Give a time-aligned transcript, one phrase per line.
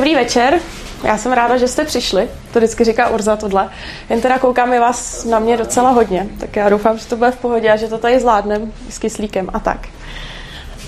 [0.00, 0.60] Dobrý večer,
[1.04, 2.28] já jsem ráda, že jste přišli.
[2.52, 3.70] To vždycky říká Urza tohle.
[4.10, 7.30] Jen teda koukám je vás na mě docela hodně, tak já doufám, že to bude
[7.30, 9.88] v pohodě a že to tady zvládnem s kyslíkem a tak.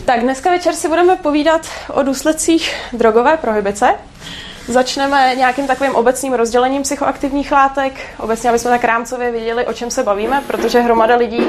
[0.04, 3.94] Tak dneska večer si budeme povídat o důsledcích drogové prohibice.
[4.68, 7.92] Začneme nějakým takovým obecným rozdělením psychoaktivních látek.
[8.18, 11.48] Obecně, aby jsme tak rámcově věděli, o čem se bavíme, protože hromada lidí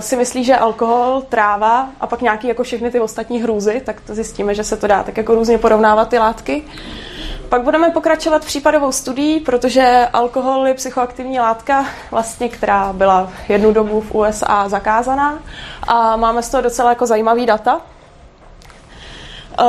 [0.00, 4.14] si myslí, že alkohol, tráva a pak nějaký jako všechny ty ostatní hrůzy, tak to
[4.14, 6.64] zjistíme, že se to dá tak jako různě porovnávat ty látky.
[7.48, 14.00] Pak budeme pokračovat případovou studií, protože alkohol je psychoaktivní látka, vlastně, která byla jednu dobu
[14.00, 15.38] v USA zakázaná
[15.88, 17.80] a máme z toho docela jako zajímavý data.
[19.60, 19.64] Eh,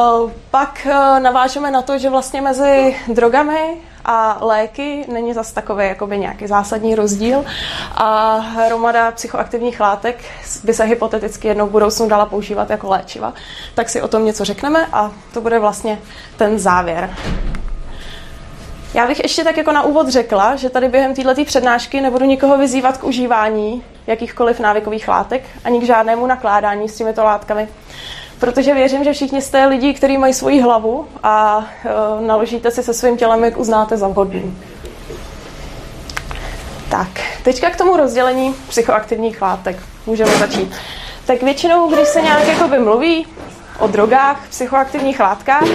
[0.52, 6.18] pak eh, navážeme na to, že vlastně mezi drogami a léky není zas takový jakoby
[6.18, 7.46] nějaký zásadní rozdíl
[7.96, 10.24] a hromada psychoaktivních látek
[10.64, 13.34] by se hypoteticky jednou v budoucnu dala používat jako léčiva.
[13.76, 16.00] Tak si o tom něco řekneme a to bude vlastně
[16.38, 17.16] ten závěr.
[18.94, 22.58] Já bych ještě tak jako na úvod řekla, že tady během této přednášky nebudu nikoho
[22.58, 27.68] vyzývat k užívání jakýchkoliv návykových látek ani k žádnému nakládání s těmito látkami.
[28.42, 32.94] Protože věřím, že všichni jste lidi, kteří mají svoji hlavu a uh, naložíte si se
[32.94, 34.58] svým tělem, jak uznáte za vhodný.
[36.90, 37.08] Tak,
[37.44, 39.78] teďka k tomu rozdělení psychoaktivních látek.
[40.06, 40.76] Můžeme začít.
[41.26, 43.28] Tak většinou, když se nějak jako mluví
[43.80, 45.68] o drogách, psychoaktivních látkách,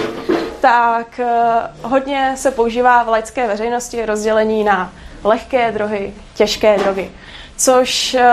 [0.59, 1.27] tak eh,
[1.81, 4.91] hodně se používá v laické veřejnosti rozdělení na
[5.23, 7.11] lehké drogy, těžké drogy.
[7.57, 8.23] Což eh,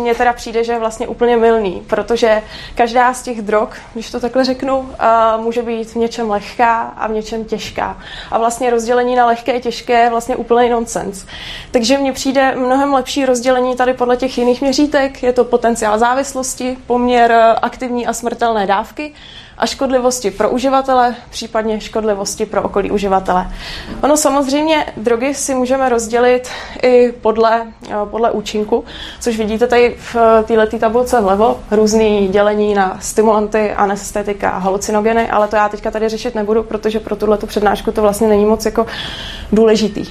[0.00, 2.42] mně teda přijde, že je vlastně úplně milný, protože
[2.74, 7.06] každá z těch drog, když to takhle řeknu, eh, může být v něčem lehká a
[7.06, 7.98] v něčem těžká.
[8.30, 11.26] A vlastně rozdělení na lehké a těžké je vlastně úplný nonsens.
[11.70, 15.22] Takže mně přijde mnohem lepší rozdělení tady podle těch jiných měřítek.
[15.22, 19.12] Je to potenciál závislosti, poměr aktivní a smrtelné dávky
[19.58, 23.46] a škodlivosti pro uživatele, případně škodlivosti pro okolí uživatele.
[24.02, 26.48] Ono samozřejmě drogy si můžeme rozdělit
[26.82, 28.84] i podle, eh, podle účinku,
[29.20, 35.48] což vidíte tady v této tabulce vlevo, různý dělení na stimulanty, anestetika a halucinogeny, ale
[35.48, 38.86] to já teďka tady řešit nebudu, protože pro tuhle přednášku to vlastně není moc jako
[39.52, 40.06] důležitý.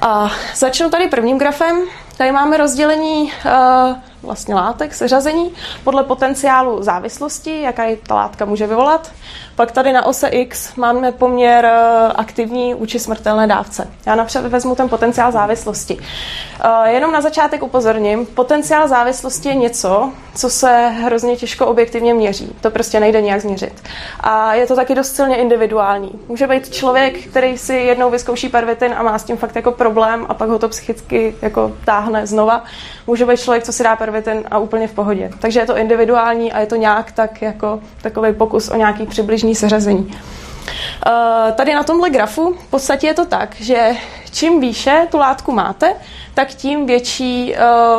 [0.00, 1.76] A začnu tady prvním grafem.
[2.16, 5.52] Tady máme rozdělení uh, vlastně látek, seřazení
[5.84, 9.10] podle potenciálu závislosti, jaká je ta látka může vyvolat.
[9.56, 13.88] Pak tady na ose X máme poměr uh, aktivní vůči smrtelné dávce.
[14.06, 15.98] Já napřed vezmu ten potenciál závislosti.
[15.98, 22.56] Uh, jenom na začátek upozorním, potenciál závislosti je něco, co se hrozně těžko objektivně měří.
[22.60, 23.82] To prostě nejde nějak změřit.
[24.20, 26.10] A je to taky dost silně individuální.
[26.28, 30.26] Může být člověk, který si jednou vyzkouší pervitin a má s tím fakt jako problém
[30.28, 32.64] a pak ho to psychicky jako táhne znova.
[33.06, 34.11] Může být člověk, co si dá pervitin
[34.50, 35.30] a úplně v pohodě.
[35.38, 39.54] Takže je to individuální a je to nějak tak jako takový pokus o nějaký přibližný
[39.54, 40.14] seřazení.
[41.06, 43.90] Uh, tady na tomhle grafu v podstatě je to tak, že
[44.30, 45.94] čím výše tu látku máte,
[46.34, 47.54] tak tím větší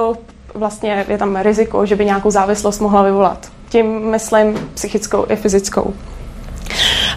[0.10, 0.16] uh,
[0.54, 3.48] vlastně je tam riziko, že by nějakou závislost mohla vyvolat.
[3.70, 5.94] Tím myslím psychickou i fyzickou.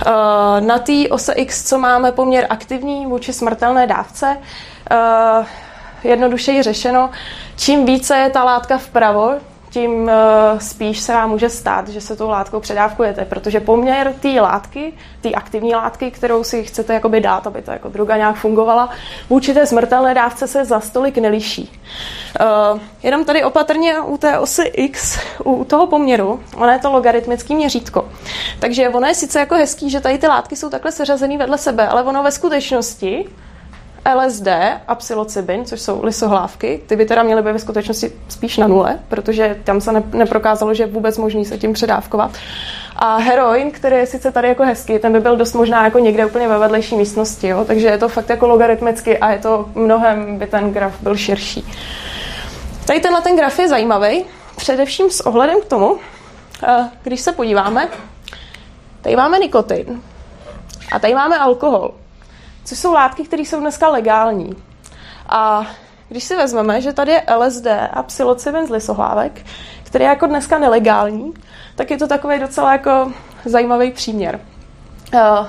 [0.06, 4.36] Eh, na té ose X, co máme poměr aktivní vůči smrtelné dávce,
[4.90, 4.96] eh,
[6.06, 7.10] jednodušeji řešeno,
[7.56, 9.34] čím více je ta látka vpravo,
[9.76, 14.40] tím eh, spíš se vám může stát, že se tou látkou předávkujete, protože poměr té
[14.40, 18.88] látky, té aktivní látky, kterou si chcete jakoby dát, aby to jako droga nějak fungovala,
[19.30, 21.80] vůči té smrtelné dávce se za stolik neliší.
[22.72, 27.54] Uh, jenom tady opatrně u té osy X, u toho poměru, ono je to logaritmický
[27.54, 28.08] měřítko.
[28.58, 31.88] Takže ono je sice jako hezký, že tady ty látky jsou takhle seřazený vedle sebe,
[31.88, 33.24] ale ono ve skutečnosti
[34.14, 34.48] LSD
[34.88, 38.98] a psilocybin, což jsou lisohlávky, ty by teda měly být ve skutečnosti spíš na nule,
[39.08, 42.30] protože tam se ne, neprokázalo, že je vůbec možný se tím předávkovat.
[42.96, 46.26] A heroin, který je sice tady jako hezký, ten by byl dost možná jako někde
[46.26, 47.64] úplně ve vedlejší místnosti, jo?
[47.64, 51.72] takže je to fakt jako logaritmicky a je to mnohem, by ten graf byl širší.
[52.86, 54.24] Tady tenhle ten graf je zajímavý,
[54.56, 55.98] především s ohledem k tomu,
[56.68, 57.88] eh, když se podíváme,
[59.02, 60.02] tady máme nikotin
[60.92, 61.90] a tady máme alkohol
[62.66, 64.56] což jsou látky, které jsou dneska legální.
[65.28, 65.66] A
[66.08, 69.46] když si vezmeme, že tady je LSD a psilocybin z lisohlávek,
[69.82, 71.34] který je jako dneska nelegální,
[71.74, 73.12] tak je to takový docela jako
[73.44, 74.40] zajímavý příměr.
[75.14, 75.46] Uh,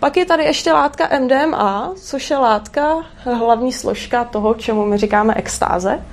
[0.00, 5.34] pak je tady ještě látka MDMA, což je látka, hlavní složka toho, čemu my říkáme
[5.34, 6.04] extáze.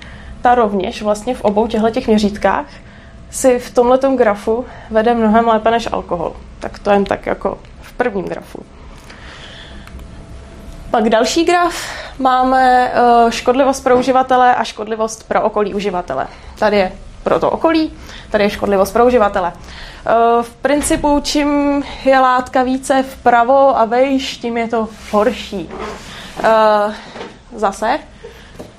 [0.42, 2.66] Ta rovněž vlastně v obou těchto těch měřítkách
[3.30, 6.36] si v tomto grafu vede mnohem lépe než alkohol.
[6.60, 8.75] Tak to jen tak jako v prvním grafu.
[10.96, 11.76] Pak další graf
[12.20, 16.28] máme eh, škodlivost pro uživatele a škodlivost pro okolí uživatele.
[16.60, 16.92] Tady je
[17.24, 17.94] pro to okolí,
[18.30, 19.54] tady je škodlivost pro uživatele.
[19.56, 20.12] Eh,
[20.44, 25.70] v principu, čím je látka více vpravo a vejš, tím je to horší.
[26.44, 26.94] Eh,
[27.56, 28.00] zase,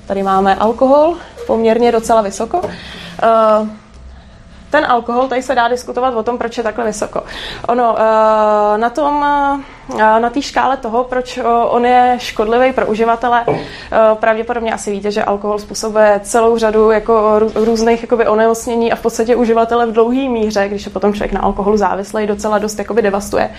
[0.06, 1.16] tady máme alkohol,
[1.46, 2.70] poměrně docela vysoko.
[4.70, 7.22] Ten alkohol, tady se dá diskutovat o tom, proč je takhle vysoko.
[7.68, 9.24] Ono, eh, na tom,
[9.94, 13.44] eh, na té škále toho, proč eh, on je škodlivý pro uživatele,
[14.14, 19.36] pravděpodobně asi víte, že alkohol způsobuje celou řadu jako různých jakoby onemocnění a v podstatě
[19.36, 23.50] uživatele v dlouhé míře, když je potom člověk na alkoholu závislý, docela dost jakoby devastuje.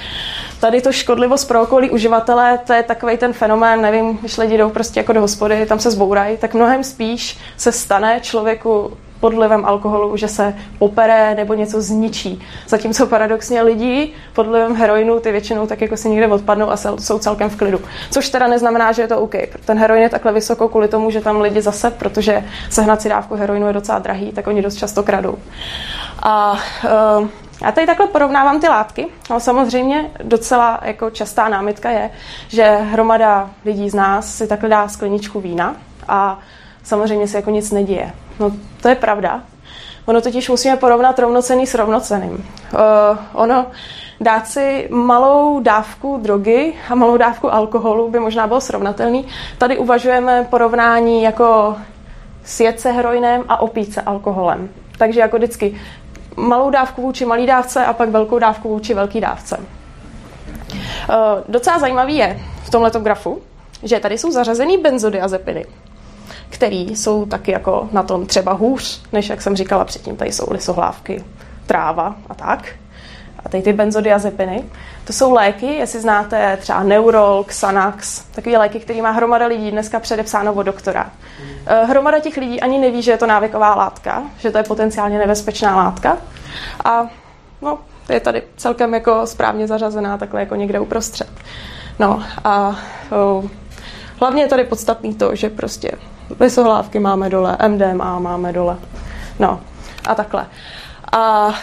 [0.60, 4.70] Tady to škodlivost pro okolí uživatele, to je takový ten fenomén, nevím, když lidi jdou
[4.70, 9.66] prostě jako do hospody, tam se zbourají, tak mnohem spíš se stane člověku pod vlivem
[9.66, 12.42] alkoholu, že se popere nebo něco zničí.
[12.68, 17.20] Zatímco paradoxně lidi pod vlivem heroinu ty většinou tak jako si někde odpadnou a jsou
[17.20, 17.82] celkem v klidu.
[18.12, 19.36] Což teda neznamená, že je to OK.
[19.66, 23.36] Ten heroin je takhle vysoko kvůli tomu, že tam lidi zase, protože sehnat si dávku
[23.36, 25.38] heroinu je docela drahý, tak oni dost často kradou.
[26.24, 27.28] A uh,
[27.62, 29.08] já tady takhle porovnávám ty látky.
[29.30, 32.10] No, samozřejmě docela jako častá námitka je,
[32.48, 35.76] že hromada lidí z nás si takhle dá skleničku vína
[36.08, 36.40] a
[36.84, 38.12] samozřejmě se jako nic neděje.
[38.40, 38.52] No
[38.82, 39.44] to je pravda.
[40.06, 42.32] Ono totiž musíme porovnat rovnocený s rovnoceným.
[42.32, 42.80] Uh,
[43.34, 43.66] ono
[44.22, 49.28] dát si malou dávku drogy a malou dávku alkoholu by možná bylo srovnatelný.
[49.58, 51.76] Tady uvažujeme porovnání jako
[52.44, 54.70] sjet se heroinem a opít se alkoholem.
[54.98, 55.82] Takže jako vždycky
[56.36, 59.58] malou dávku vůči malý dávce a pak velkou dávku vůči velký dávce.
[59.58, 61.16] Uh,
[61.48, 63.42] docela zajímavý je v tomto grafu,
[63.84, 65.66] že tady jsou zařazený benzodiazepiny
[66.50, 70.48] který jsou taky jako na tom třeba hůř, než jak jsem říkala předtím, tady jsou
[70.52, 71.24] lisohlávky,
[71.66, 72.70] tráva a tak.
[73.46, 74.64] A tady ty benzodiazepiny.
[75.06, 80.00] To jsou léky, jestli znáte třeba Neurol, Xanax, takové léky, které má hromada lidí dneska
[80.00, 81.12] předepsáno od doktora.
[81.66, 85.18] Eh, hromada těch lidí ani neví, že je to návyková látka, že to je potenciálně
[85.18, 86.18] nebezpečná látka.
[86.86, 87.08] A
[87.62, 87.80] no,
[88.10, 91.30] je tady celkem jako správně zařazená takhle jako někde uprostřed.
[92.00, 92.76] No a
[93.12, 93.44] o,
[94.20, 95.92] hlavně je tady podstatný to, že prostě
[96.40, 98.78] Vysohlávky máme dole, MDMA máme dole.
[99.40, 99.60] No
[100.08, 100.48] a takhle.
[101.12, 101.54] A uh,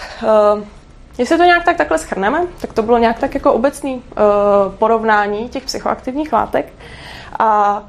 [1.19, 5.49] jestli to nějak tak takhle schrneme, tak to bylo nějak tak jako obecný uh, porovnání
[5.49, 6.73] těch psychoaktivních látek
[7.39, 7.83] a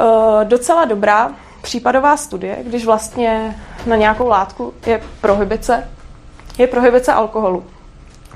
[0.00, 1.32] uh, docela dobrá
[1.62, 3.56] případová studie, když vlastně
[3.86, 5.88] na nějakou látku je prohybice,
[6.58, 7.64] je prohybice alkoholu.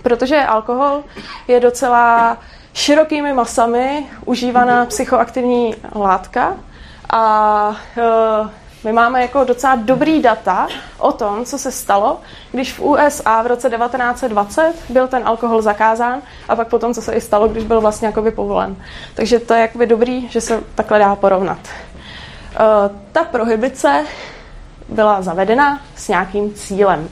[0.03, 1.05] Protože alkohol
[1.49, 2.37] je docela
[2.75, 6.57] širokými masami užívaná psychoaktivní látka
[7.11, 8.51] a uh,
[8.85, 10.69] my máme jako docela dobrý data
[10.99, 12.21] o tom, co se stalo,
[12.53, 17.13] když v USA v roce 1920 byl ten alkohol zakázán a pak potom, co se
[17.13, 18.77] i stalo, když byl vlastně jakoby povolen.
[19.15, 21.59] Takže to je jakoby dobrý, že se takhle dá porovnat.
[21.59, 24.05] Uh, ta prohibice
[24.89, 27.09] byla zavedena s nějakým cílem.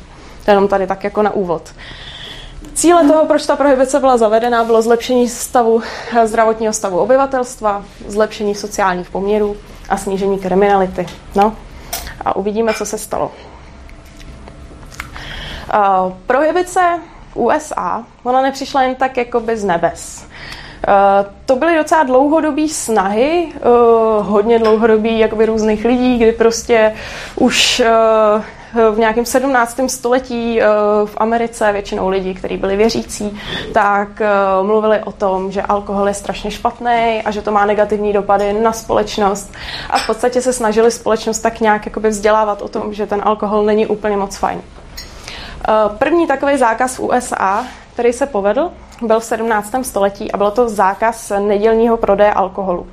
[0.48, 1.72] Jenom tady tak jako na úvod.
[2.74, 5.82] Cíle toho, proč ta prohibice byla zavedena, bylo zlepšení stavu,
[6.24, 9.56] zdravotního stavu obyvatelstva, zlepšení sociálních poměrů,
[9.88, 11.06] a snížení kriminality.
[11.34, 11.56] No
[12.24, 13.32] a uvidíme, co se stalo.
[15.74, 16.80] Uh, prohibice
[17.34, 20.26] USA, ona nepřišla jen tak jako bez nebes.
[20.88, 26.94] Uh, to byly docela dlouhodobé snahy, uh, hodně dlouhodobý jakoby různých lidí, kdy prostě
[27.36, 28.42] už uh,
[28.92, 29.80] v nějakém 17.
[29.86, 30.66] století eh,
[31.04, 33.40] v Americe většinou lidí, kteří byli věřící,
[33.74, 34.28] tak eh,
[34.62, 38.72] mluvili o tom, že alkohol je strašně špatný a že to má negativní dopady na
[38.72, 39.52] společnost.
[39.90, 43.62] A v podstatě se snažili společnost tak nějak jakoby vzdělávat o tom, že ten alkohol
[43.62, 44.62] není úplně moc fajn.
[45.68, 48.70] Eh, první takový zákaz v USA, který se povedl,
[49.02, 49.84] byl v 17.
[49.84, 52.86] století a byl to zákaz nedělního prodeje alkoholu.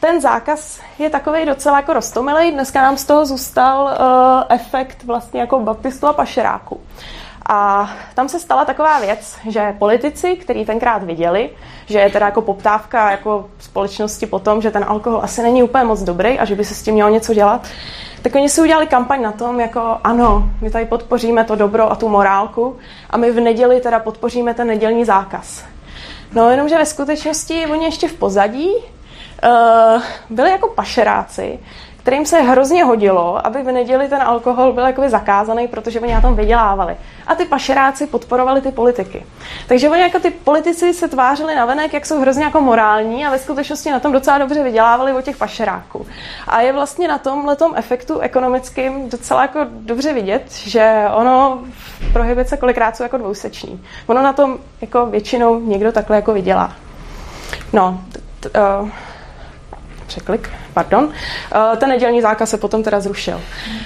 [0.00, 2.52] Ten zákaz je takový docela jako roztomilý.
[2.52, 6.80] Dneska nám z toho zůstal uh, efekt vlastně jako baptistu a pašeráku.
[7.48, 11.50] A tam se stala taková věc, že politici, kteří tenkrát viděli,
[11.86, 15.84] že je teda jako poptávka jako společnosti po tom, že ten alkohol asi není úplně
[15.84, 17.66] moc dobrý a že by se s tím mělo něco dělat,
[18.22, 21.96] tak oni si udělali kampaň na tom, jako ano, my tady podpoříme to dobro a
[21.96, 22.76] tu morálku
[23.10, 25.64] a my v neděli teda podpoříme ten nedělní zákaz.
[26.32, 28.70] No jenomže ve skutečnosti oni ještě v pozadí
[30.30, 31.58] byli jako pašeráci,
[32.04, 36.20] kterým se hrozně hodilo, aby v neděli ten alkohol byl jakoby zakázaný, protože oni na
[36.20, 36.96] tom vydělávali.
[37.26, 39.26] A ty pašeráci podporovali ty politiky.
[39.68, 43.30] Takže oni jako ty politici se tvářili na venek, jak jsou hrozně jako morální a
[43.30, 46.06] ve skutečnosti na tom docela dobře vydělávali od těch pašeráků.
[46.46, 51.58] A je vlastně na tom letom efektu ekonomickým docela jako dobře vidět, že ono
[52.12, 53.84] prohibice kolikrát jsou jako dvouseční.
[54.06, 56.72] Ono na tom jako většinou někdo takhle jako vydělá.
[57.72, 58.88] No, t- t- uh,
[60.06, 61.04] překlik, pardon.
[61.04, 63.40] Uh, ten nedělní zákaz se potom teda zrušil.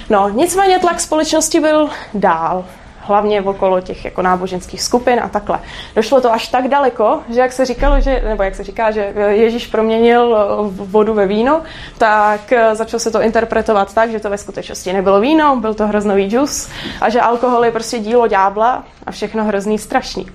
[0.09, 2.65] No, nicméně tlak společnosti byl dál
[3.09, 5.59] hlavně okolo těch jako náboženských skupin a takhle.
[5.95, 9.13] Došlo to až tak daleko, že jak se říkalo, že, nebo jak se říká, že
[9.29, 10.37] Ježíš proměnil
[10.71, 11.61] vodu ve víno,
[11.97, 15.87] tak eh, začalo se to interpretovat tak, že to ve skutečnosti nebylo víno, byl to
[15.87, 16.69] hroznový džus
[17.01, 20.27] a že alkohol je prostě dílo ďábla a všechno hrozný strašný.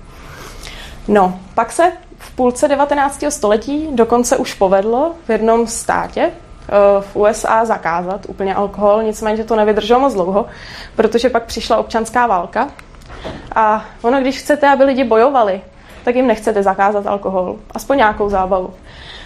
[1.07, 1.91] No, pak se
[2.25, 3.23] v půlce 19.
[3.29, 6.31] století dokonce už povedlo v jednom státě,
[6.69, 10.45] Eh, v USA zakázat úplně alkohol, nicméně to nevydrželo moc dlouho,
[10.95, 12.69] protože pak přišla občanská válka
[13.55, 15.61] a ono, když chcete, aby lidi bojovali,
[16.05, 18.73] tak jim nechcete zakázat alkohol, aspoň nějakou zábavu.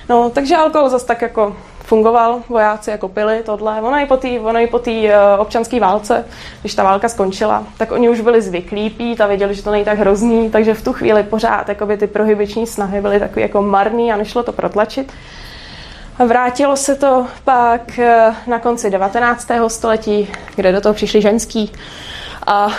[0.09, 1.55] No, takže alkohol zase tak jako
[1.89, 3.81] fungoval, vojáci jako pili tohle.
[3.81, 3.97] Ono
[4.61, 6.25] i po té uh, občanské válce,
[6.61, 9.85] když ta válka skončila, tak oni už byli zvyklí pít a věděli, že to není
[9.85, 14.11] tak hrozný, takže v tu chvíli pořád jakoby, ty prohybiční snahy byly takový jako marný
[14.11, 15.13] a nešlo to protlačit.
[16.27, 19.47] Vrátilo se to pak eh, na konci 19.
[19.67, 21.71] století, kde do toho přišli ženský.
[22.47, 22.71] A uh,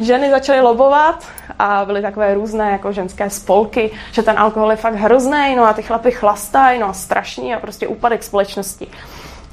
[0.00, 1.24] ženy začaly lobovat
[1.58, 5.72] a byly takové různé jako ženské spolky, že ten alkohol je fakt hrozný, no a
[5.72, 8.86] ty chlapy chlastají, no a strašný a prostě úpadek společnosti.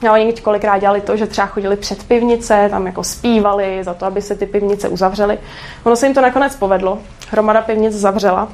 [0.03, 4.05] No, oni kolikrát dělali to, že třeba chodili před pivnice, tam jako zpívali za to,
[4.05, 5.39] aby se ty pivnice uzavřely.
[5.83, 6.99] Ono se jim to nakonec povedlo.
[7.31, 8.47] Hromada pivnic zavřela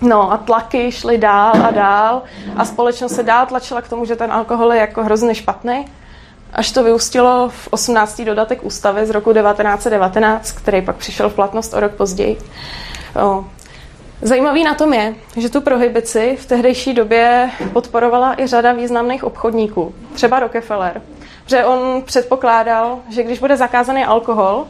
[0.00, 2.22] No a tlaky šly dál a dál
[2.56, 5.84] a společnost se dál tlačila k tomu, že ten alkohol je jako hrozně špatný.
[6.52, 8.20] Až to vyústilo v 18.
[8.20, 12.38] dodatek ústavy z roku 1919, který pak přišel v platnost o rok později.
[13.22, 13.44] O.
[14.22, 19.94] Zajímavý na tom je, že tu prohibici v tehdejší době podporovala i řada významných obchodníků,
[20.14, 21.02] třeba Rockefeller,
[21.46, 24.66] že on předpokládal, že když bude zakázaný alkohol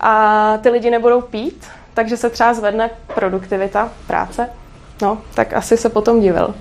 [0.00, 4.50] a ty lidi nebudou pít, takže se třeba zvedne produktivita práce.
[5.02, 6.54] No, tak asi se potom divil.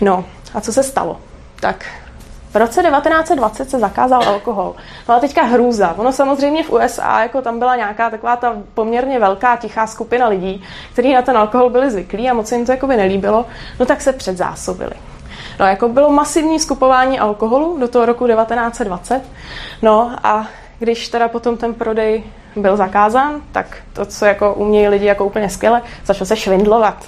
[0.00, 0.24] No,
[0.54, 1.20] a co se stalo?
[1.60, 1.86] Tak
[2.52, 4.74] v roce 1920 se zakázal alkohol.
[5.08, 5.94] No a teďka hrůza.
[5.98, 10.64] Ono samozřejmě v USA, jako tam byla nějaká taková ta poměrně velká, tichá skupina lidí,
[10.92, 13.46] kteří na ten alkohol byli zvyklí a moc jim to jakoby nelíbilo,
[13.80, 14.92] no tak se předzásobili.
[15.60, 19.22] No, jako bylo masivní skupování alkoholu do toho roku 1920.
[19.82, 20.46] No a
[20.78, 22.24] když teda potom ten prodej
[22.56, 27.04] byl zakázán, tak to, co jako umějí lidi jako úplně skvěle, začalo se švindlovat.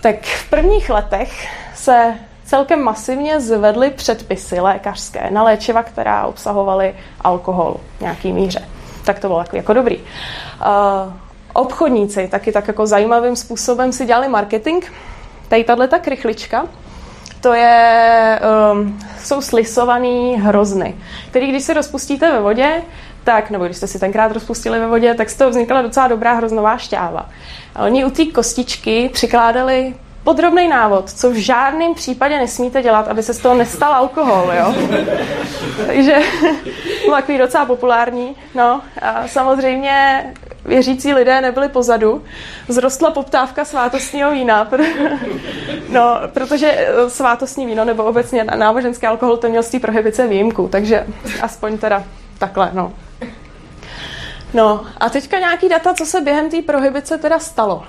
[0.00, 2.14] Tak v prvních letech se
[2.54, 8.68] celkem masivně zvedly předpisy lékařské na léčiva, která obsahovaly alkohol v nějaký míře.
[9.04, 9.96] Tak to bylo jako, jako dobrý.
[9.96, 11.12] Uh,
[11.52, 14.84] obchodníci taky tak jako zajímavým způsobem si dělali marketing.
[15.48, 16.66] Tady tahle ta krychlička,
[17.40, 18.40] to je,
[18.72, 20.94] um, jsou slisovaný hrozny,
[21.30, 22.82] který když se rozpustíte ve vodě,
[23.24, 26.32] tak, nebo když jste si tenkrát rozpustili ve vodě, tak z toho vznikla docela dobrá
[26.32, 27.28] hroznová šťáva.
[27.84, 29.94] Oni u té kostičky přikládali
[30.24, 34.74] podrobný návod, co v žádném případě nesmíte dělat, aby se z toho nestal alkohol, jo.
[35.86, 36.18] Takže
[37.04, 38.36] byl takový docela populární.
[38.54, 40.24] No a samozřejmě
[40.64, 42.22] věřící lidé nebyli pozadu.
[42.68, 44.68] Zrostla poptávka svátostního vína.
[45.88, 51.06] No, protože svátostní víno nebo obecně náboženský alkohol to měl z té prohibice výjimku, takže
[51.42, 52.04] aspoň teda
[52.38, 52.92] takhle, no.
[54.54, 57.84] No a teďka nějaký data, co se během té prohibice teda stalo.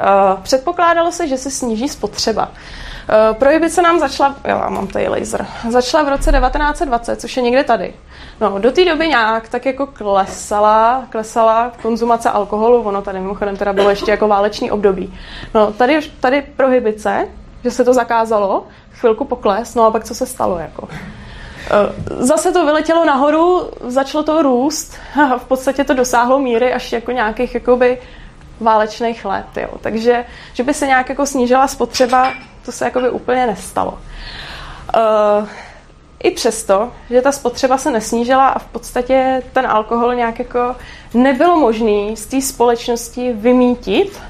[0.00, 2.48] Uh, předpokládalo se, že se sníží spotřeba.
[2.48, 7.64] Uh, prohibice nám začala, já mám tady laser, začala v roce 1920, což je někde
[7.64, 7.94] tady.
[8.40, 13.72] No, do té doby nějak tak jako klesala, klesala konzumace alkoholu, ono tady mimochodem teda
[13.72, 15.18] bylo ještě jako váleční období.
[15.54, 17.28] No, tady, tady prohibice,
[17.64, 20.88] že se to zakázalo, chvilku pokles, no a pak co se stalo, jako.
[21.70, 26.92] Eh, zase to vyletělo nahoru, začalo to růst a v podstatě to dosáhlo míry až
[26.92, 27.98] jako nějakých jakoby
[28.60, 29.46] válečných let.
[29.56, 29.70] Jo.
[29.80, 30.24] Takže,
[30.54, 32.32] že by se nějak jako snížila spotřeba,
[32.64, 33.98] to se jakoby úplně nestalo.
[34.96, 35.48] Uh,
[36.22, 40.76] I přesto, že ta spotřeba se nesnížila a v podstatě ten alkohol nějak jako
[41.14, 44.20] nebylo možný z té společnosti vymítit,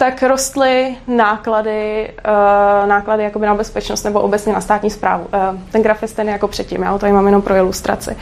[0.00, 5.26] tak rostly náklady, uh, náklady jakoby na bezpečnost nebo obecně na státní zprávu.
[5.34, 8.16] Uh, ten graf je stejný jako předtím, já ho tady mám jenom pro ilustraci.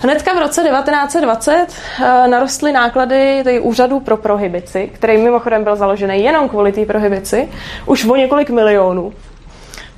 [0.00, 5.76] Hnedka v roce 1920 uh, eh, narostly náklady tady úřadu pro prohibici, který mimochodem byl
[5.76, 7.48] založený jenom kvůli té prohibici,
[7.86, 9.12] už o několik milionů.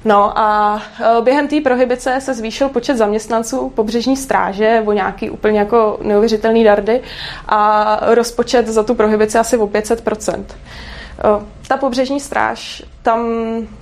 [0.04, 0.80] No a
[1.20, 7.00] během té prohibice se zvýšil počet zaměstnanců pobřežní stráže o nějaký úplně jako neuvěřitelný dardy
[7.48, 10.91] a rozpočet za tu prohibici asi o 500 Eh,
[11.68, 13.26] ta pobřežní stráž tam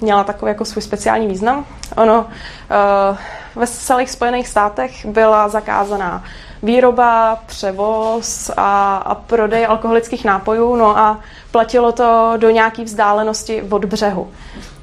[0.00, 1.66] měla takový jako svůj speciální význam.
[1.96, 2.26] Ono
[2.70, 3.16] eh,
[3.56, 6.24] ve celých Spojených státech byla zakázaná
[6.62, 10.76] výroba, převoz a, a prodej alkoholických nápojů.
[10.76, 11.20] No a
[11.50, 14.30] platilo to do nějaké vzdálenosti od břehu.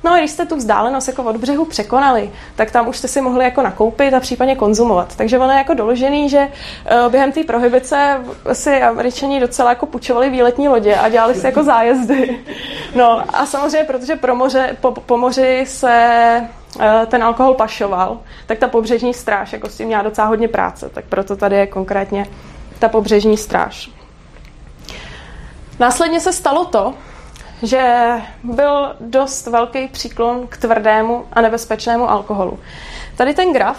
[0.03, 3.21] No a když jste tu vzdálenost jako od břehu překonali, tak tam už jste si
[3.21, 5.15] mohli jako nakoupit a případně konzumovat.
[5.15, 6.47] Takže ono je jako doložený, že
[7.05, 8.21] uh, během té prohybice
[8.53, 12.39] si američani docela jako půjčovali výletní lodě a dělali si jako zájezdy.
[12.95, 18.57] No a samozřejmě, protože pro moře, po, po moři se uh, ten alkohol pašoval, tak
[18.57, 20.89] ta pobřežní stráž jako s tím měla docela hodně práce.
[20.89, 22.27] Tak proto tady je konkrétně
[22.79, 23.89] ta pobřežní stráž.
[25.79, 26.93] Následně se stalo to,
[27.63, 28.07] že
[28.43, 32.59] byl dost velký příklon k tvrdému a nebezpečnému alkoholu.
[33.15, 33.77] Tady ten graf,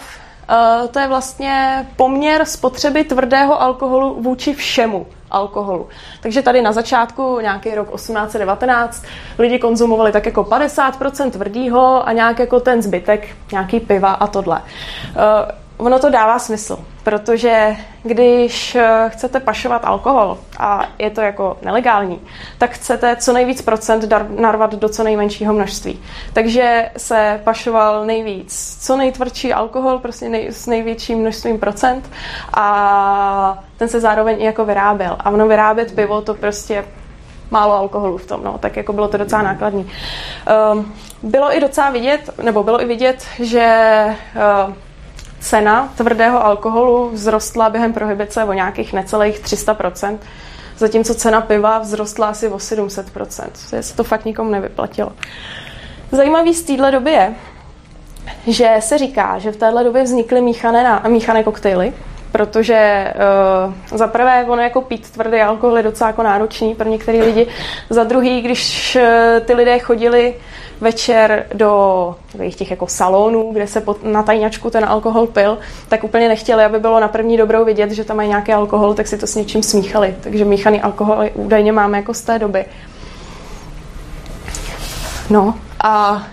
[0.49, 5.87] eh, to je vlastně poměr spotřeby tvrdého alkoholu vůči všemu alkoholu.
[6.21, 9.03] Takže tady na začátku, nějaký rok 1819,
[9.39, 14.61] lidi konzumovali tak jako 50% tvrdýho a nějak jako ten zbytek, nějaký piva a tohle.
[14.61, 16.79] Eh, ono to dává smysl,
[17.09, 22.21] protože když eh, chcete pašovat alkohol a je to jako nelegální,
[22.57, 24.05] tak chcete co nejvíc procent
[24.39, 25.99] narvat do co nejmenšího množství.
[26.33, 32.09] Takže se pašoval nejvíc co nejtvrdší alkohol, prostě nej, s největším množstvím procent
[32.53, 35.17] a ten se zároveň i jako vyráběl.
[35.19, 36.85] A ono vyrábět pivo to prostě
[37.51, 39.91] málo alkoholu v tom, no, tak jako bylo to docela nákladný.
[40.73, 44.05] Um, bylo i docela vidět, nebo bylo i vidět, že
[44.67, 44.73] uh,
[45.39, 50.17] cena tvrdého alkoholu vzrostla během prohybice o nějakých necelých 300%,
[50.77, 53.49] zatímco cena piva vzrostla asi o 700%.
[53.81, 55.11] Se to fakt nikomu nevyplatilo.
[56.11, 57.35] Zajímavý z téhle doby je,
[58.47, 61.93] že se říká, že v téhle době vznikly míchané, míchané koktejly,
[62.31, 63.13] protože
[63.89, 67.47] uh, za prvé ono jako pít tvrdý alkohol je docela jako náročný pro některé lidi.
[67.89, 70.35] Za druhý, když uh, ty lidé chodili
[70.81, 75.57] večer do takových těch jako salonů, kde se na tajňačku ten alkohol pil,
[75.87, 79.07] tak úplně nechtěli, aby bylo na první dobrou vidět, že tam mají nějaký alkohol, tak
[79.07, 80.15] si to s něčím smíchali.
[80.21, 82.65] Takže míchaný alkohol údajně máme jako z té doby.
[85.29, 86.23] No a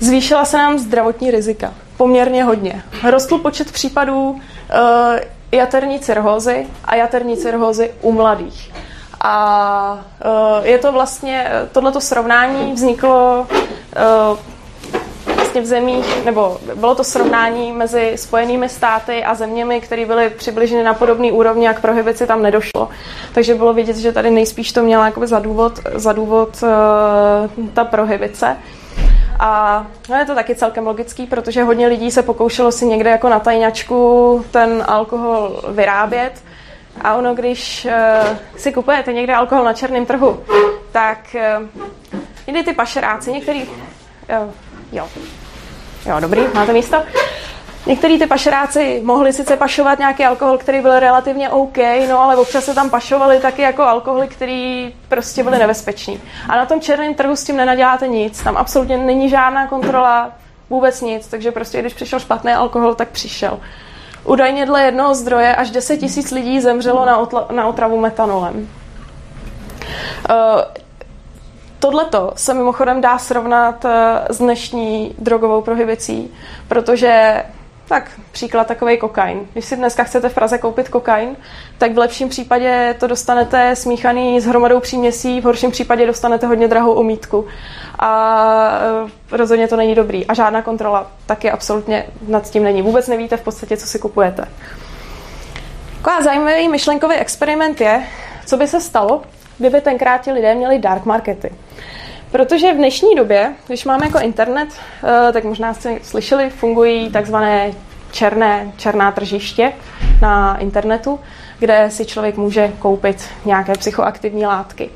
[0.00, 1.74] zvýšila se nám zdravotní rizika.
[1.96, 2.82] Poměrně hodně.
[3.10, 4.40] Rostl počet případů
[4.74, 5.18] uh,
[5.52, 8.72] jaterní cirhózy a jaterní cirhózy u mladých.
[9.20, 13.46] A uh, je to vlastně, tohleto srovnání vzniklo
[14.32, 14.38] uh,
[15.36, 20.84] vlastně v zemích, nebo bylo to srovnání mezi Spojenými státy a zeměmi, které byly přibližně
[20.84, 22.88] na podobný úrovni, jak prohibici tam nedošlo.
[23.34, 27.84] Takže bylo vidět, že tady nejspíš to měla jakoby za důvod, za důvod uh, ta
[27.84, 28.56] prohibice.
[29.42, 33.28] A no je to taky celkem logický, protože hodně lidí se pokoušelo si někde jako
[33.28, 36.32] na tajňačku ten alkohol vyrábět
[37.00, 40.40] a ono, když uh, si kupujete někde alkohol na černém trhu,
[40.92, 41.18] tak
[41.60, 41.66] uh,
[42.46, 43.62] někdy ty pašeráci, některý...
[43.62, 44.50] Uh,
[44.92, 45.08] jo.
[46.06, 47.02] Jo, dobrý, máte místo?
[47.86, 51.76] Některý ty pašeráci mohli sice pašovat nějaký alkohol, který byl relativně OK,
[52.08, 56.20] no ale občas se tam pašovali taky jako alkoholy, který prostě byly nebezpečný.
[56.48, 60.32] A na tom černém trhu s tím nenaděláte nic, tam absolutně není žádná kontrola,
[60.70, 63.60] vůbec nic, takže prostě když přišel špatný alkohol, tak přišel.
[64.24, 68.68] Údajně dle jednoho zdroje až 10 tisíc lidí zemřelo na, otla, na otravu metanolem.
[70.30, 70.60] Uh,
[71.80, 76.34] Tohleto se mimochodem dá srovnat eh, s dnešní drogovou prohibicí,
[76.68, 77.42] protože
[77.90, 79.40] tak příklad takový kokain.
[79.52, 81.36] Když si dneska chcete v Praze koupit kokain,
[81.78, 86.68] tak v lepším případě to dostanete smíchaný s hromadou příměsí, v horším případě dostanete hodně
[86.68, 87.46] drahou omítku.
[87.98, 88.80] A
[89.32, 90.26] e, rozhodně to není dobrý.
[90.26, 92.82] A žádná kontrola taky absolutně nad tím není.
[92.82, 94.48] Vůbec nevíte v podstatě, co si kupujete.
[95.96, 98.02] Taková zajímavý myšlenkový experiment je,
[98.46, 99.22] co by se stalo,
[99.58, 101.52] kdyby tenkrát ti lidé měli dark markety.
[102.30, 104.68] Protože v dnešní době, když máme jako internet,
[105.04, 107.72] eh, tak možná jste slyšeli, fungují takzvané
[108.12, 109.72] černé, černá tržiště
[110.22, 111.20] na internetu,
[111.58, 114.90] kde si člověk může koupit nějaké psychoaktivní látky.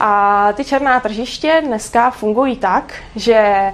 [0.00, 3.72] A ty černá tržiště dneska fungují tak, že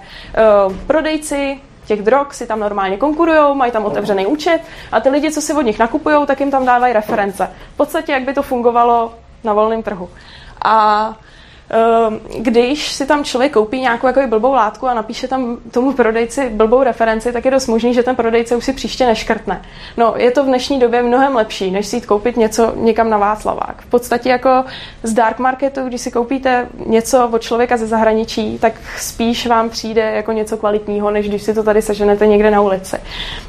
[0.66, 4.61] uh, prodejci těch drog si tam normálně konkurují, mají tam otevřený účet
[4.92, 7.51] a ty lidi, co si od nich nakupují, tak jim tam dávají reference.
[7.75, 10.11] V podstatě, jak by to fungovalo na volném trhu.
[10.64, 11.14] A
[12.38, 16.82] když si tam člověk koupí nějakou jako blbou látku a napíše tam tomu prodejci blbou
[16.82, 19.62] referenci, tak je dost možný, že ten prodejce už si příště neškrtne.
[19.96, 23.18] No, je to v dnešní době mnohem lepší, než si jít koupit něco někam na
[23.18, 23.82] Václavák.
[23.82, 24.64] V podstatě jako
[25.02, 30.02] z dark marketu, když si koupíte něco od člověka ze zahraničí, tak spíš vám přijde
[30.02, 32.96] jako něco kvalitního, než když si to tady seženete někde na ulici.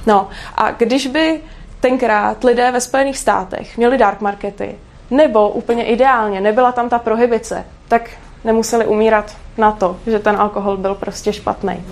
[0.07, 1.41] No, a když by
[1.79, 4.75] tenkrát lidé ve Spojených státech měli dark markety,
[5.11, 8.09] nebo úplně ideálně, nebyla tam ta prohibice, tak
[8.43, 11.85] nemuseli umírat na to, že ten alkohol byl prostě špatný.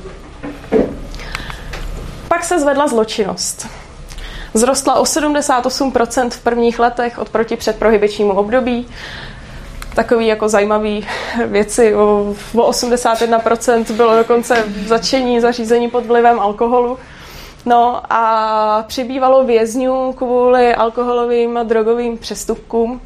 [2.28, 3.70] Pak se zvedla zločinnost.
[4.54, 8.88] Zrostla o 78% v prvních letech odproti předprohibičnímu období.
[9.94, 11.08] takový jako zajímavý
[11.46, 11.96] věci.
[11.96, 16.98] O, o 81% bylo dokonce začení zařízení pod vlivem alkoholu.
[17.66, 23.00] No a přibývalo vězňů kvůli alkoholovým a drogovým přestupkům, uh,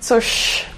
[0.00, 0.71] což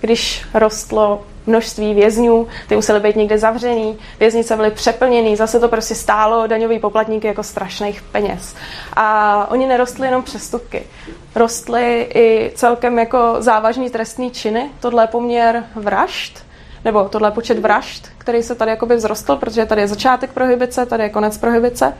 [0.00, 5.94] když rostlo množství vězňů, ty museli být někde zavřený, věznice byly přeplněný, zase to prostě
[5.94, 8.54] stálo daňový poplatníky jako strašných peněz.
[8.96, 10.82] A oni nerostli jenom přestupky,
[11.34, 16.47] rostly i celkem jako závažný trestný činy, tohle je poměr vražd,
[16.88, 21.02] nebo tohle počet vražd, který se tady jakoby vzrostl, protože tady je začátek prohybice, tady
[21.02, 21.94] je konec prohybice.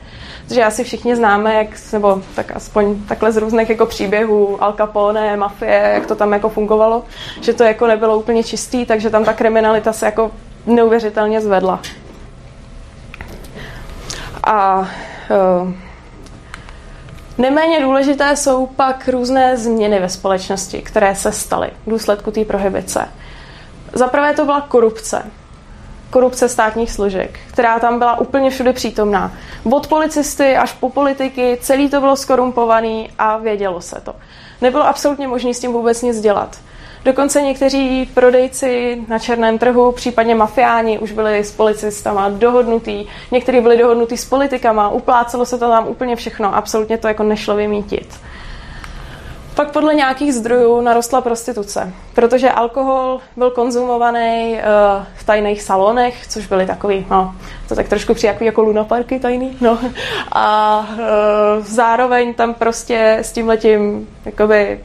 [0.47, 5.37] Takže asi všichni známe, jak, nebo tak aspoň takhle z různých jako příběhů Al Capone,
[5.37, 7.03] mafie, jak to tam jako fungovalo,
[7.41, 10.31] že to jako nebylo úplně čistý, takže tam ta kriminalita se jako
[10.65, 11.79] neuvěřitelně zvedla.
[14.43, 15.71] A uh,
[17.37, 23.07] Neméně důležité jsou pak různé změny ve společnosti, které se staly v důsledku té prohybice.
[23.93, 25.25] Za prvé to byla korupce.
[26.09, 29.31] Korupce státních složek, která tam byla úplně všude přítomná.
[29.71, 34.15] Od policisty až po politiky, celý to bylo skorumpovaný a vědělo se to.
[34.61, 36.57] Nebylo absolutně možné s tím vůbec nic dělat.
[37.05, 43.77] Dokonce někteří prodejci na černém trhu, případně mafiáni, už byli s policistama dohodnutí, někteří byli
[43.77, 48.19] dohodnutí s politikama, uplácelo se to tam úplně všechno, absolutně to jako nešlo vymítit.
[49.59, 56.47] Pak podle nějakých zdrojů narostla prostituce, protože alkohol byl konzumovaný uh, v tajných salonech, což
[56.47, 57.35] byly takový, no,
[57.69, 59.79] to tak trošku přijde jako lunaparky tajný, no.
[60.31, 64.79] A uh, zároveň tam prostě s tím letím jakoby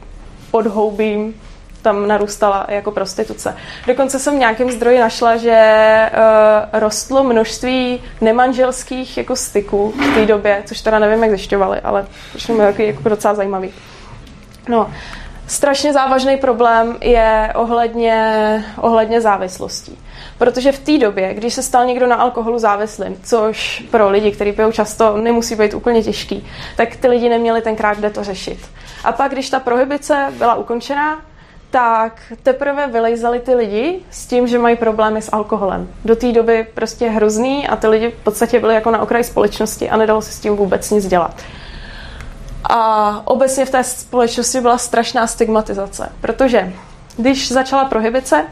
[0.51, 1.41] podhoubím
[1.81, 3.57] tam narůstala jako prostituce.
[3.87, 10.25] Dokonce jsem v nějakém zdroji našla, že uh, rostlo množství nemanželských jako styků v té
[10.25, 12.07] době, což teda nevím, jak zjišťovali, ale
[12.47, 13.73] to je jako docela zajímavý.
[14.69, 14.91] No,
[15.47, 19.99] strašně závažný problém je ohledně, ohledně závislostí.
[20.37, 24.51] Protože v té době, když se stal někdo na alkoholu závislým, což pro lidi, kteří
[24.51, 26.47] pijou často, nemusí být úplně těžký,
[26.77, 28.59] tak ty lidi neměli tenkrát kde to řešit.
[29.03, 31.21] A pak, když ta prohibice byla ukončená,
[31.69, 35.89] tak teprve vylejzali ty lidi s tím, že mají problémy s alkoholem.
[36.05, 39.89] Do té doby prostě hrozný a ty lidi v podstatě byli jako na okraji společnosti
[39.89, 41.41] a nedalo se s tím vůbec nic dělat.
[42.69, 46.73] A obecně v té společnosti byla strašná stigmatizace, protože
[47.17, 48.45] když začala prohibice,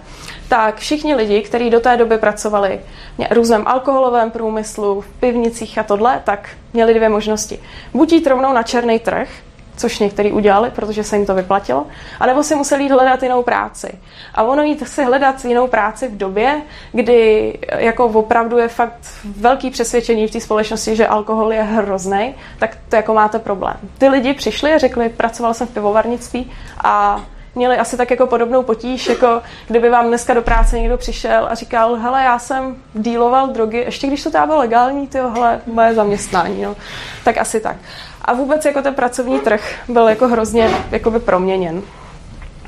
[0.50, 2.80] tak všichni lidi, kteří do té doby pracovali
[3.18, 7.60] v různém alkoholovém průmyslu, v pivnicích a tohle, tak měli dvě možnosti.
[7.94, 9.30] Buď jít rovnou na černý trh,
[9.78, 11.86] což někteří udělali, protože se jim to vyplatilo,
[12.20, 14.00] anebo si museli jít hledat jinou práci.
[14.34, 19.00] A ono jít si hledat jinou práci v době, kdy jako opravdu je fakt
[19.38, 23.76] velký přesvědčení v té společnosti, že alkohol je hrozný, tak to jako máte problém.
[23.98, 26.52] Ty lidi přišli a řekli, pracoval jsem v pivovarnictví
[26.84, 27.24] a
[27.56, 31.56] měli asi tak jako podobnou potíž, jako kdyby vám dneska do práce někdo přišel a
[31.56, 35.94] říkal, hele, já jsem díloval drogy, ještě když to teda bylo legální, ty hele, moje
[35.94, 36.76] zaměstnání, no.
[37.24, 37.78] tak asi tak.
[38.26, 41.82] A vůbec jako ten pracovní trh byl jako hrozně jakoby proměněn.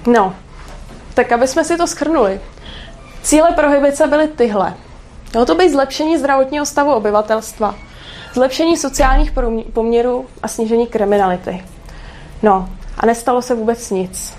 [0.08, 0.36] No,
[1.14, 2.42] tak aby jsme si to schrnuli.
[3.22, 4.74] Cíle prohybice byly tyhle.
[5.32, 7.76] Mělo to být zlepšení zdravotního stavu obyvatelstva,
[8.34, 9.32] zlepšení sociálních
[9.74, 11.66] poměrů a snížení kriminality.
[12.44, 14.34] No, a nestalo se vůbec nic.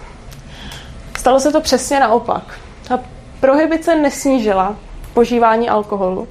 [1.19, 2.43] Stalo se to přesně naopak.
[2.89, 3.01] Ta
[3.41, 4.77] prohybice nesnížila
[5.15, 6.29] požívání alkoholu,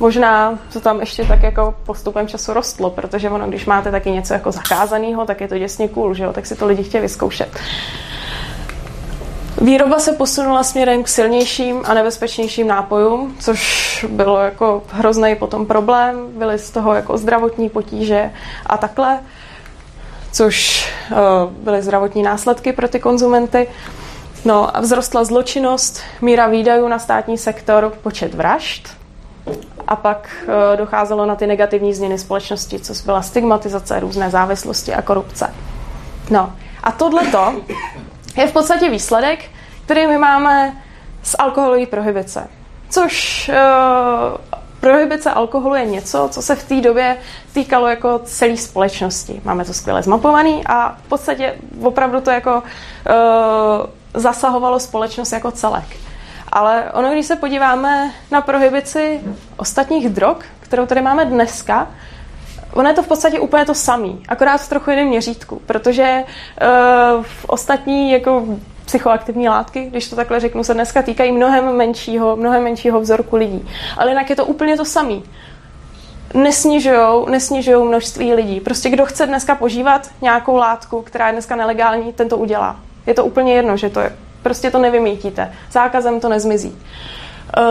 [0.00, 4.34] Možná to tam ještě tak jako postupem času rostlo, protože ono, když máte taky něco
[4.34, 6.32] jako zakázaného, tak je to děsně cool, že jo?
[6.32, 7.48] tak si to lidi chtějí vyzkoušet.
[9.60, 16.26] Výroba se posunula směrem k silnějším a nebezpečnějším nápojům, což bylo jako hrozný potom problém.
[16.38, 18.30] Byly z toho jako zdravotní potíže
[18.66, 19.20] a takhle,
[20.32, 23.68] což uh, byly zdravotní následky pro ty konzumenty.
[24.44, 28.88] No a vzrostla zločinnost, míra výdajů na státní sektor, počet vražd,
[29.88, 35.02] a pak eh, docházelo na ty negativní změny společnosti, co byla stigmatizace, různé závislosti a
[35.02, 35.54] korupce.
[36.30, 37.54] No a tohleto
[38.36, 39.44] je v podstatě výsledek,
[39.84, 40.76] který my máme
[41.22, 42.48] z alkoholové prohibice.
[42.90, 44.38] Což uh,
[44.80, 47.16] prohibice alkoholu je něco, co se v té době
[47.52, 49.40] týkalo jako celé společnosti.
[49.44, 52.62] Máme to skvěle zmapovaný a v podstatě opravdu to jako uh,
[54.14, 56.05] zasahovalo společnost jako celek.
[56.56, 59.20] Ale ono, když se podíváme na prohibici
[59.56, 61.90] ostatních drog, kterou tady máme dneska,
[62.72, 67.24] ono je to v podstatě úplně to samý, akorát v trochu jiném měřítku, protože uh,
[67.24, 68.44] v ostatní jako
[68.84, 73.68] psychoaktivní látky, když to takhle řeknu, se dneska týkají mnohem menšího, mnohem menšího vzorku lidí.
[73.98, 75.24] Ale jinak je to úplně to samý.
[76.34, 78.60] Nesnižujou, nesnižujou množství lidí.
[78.60, 82.76] Prostě kdo chce dneska požívat nějakou látku, která je dneska nelegální, ten to udělá.
[83.06, 84.16] Je to úplně jedno, že to je,
[84.46, 85.52] prostě to nevymítíte.
[85.70, 86.78] Zákazem to nezmizí.
[87.58, 87.64] Uh,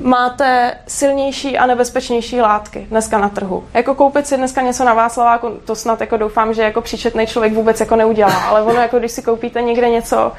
[0.00, 3.64] máte silnější a nebezpečnější látky dneska na trhu.
[3.74, 7.52] Jako koupit si dneska něco na Václaváku, to snad jako doufám, že jako příčetný člověk
[7.52, 10.32] vůbec jako neudělá, ale ono jako když si koupíte někde něco,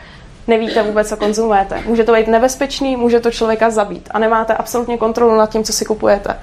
[0.47, 1.81] nevíte vůbec, co konzumujete.
[1.85, 5.73] Může to být nebezpečný, může to člověka zabít a nemáte absolutně kontrolu nad tím, co
[5.73, 6.39] si kupujete.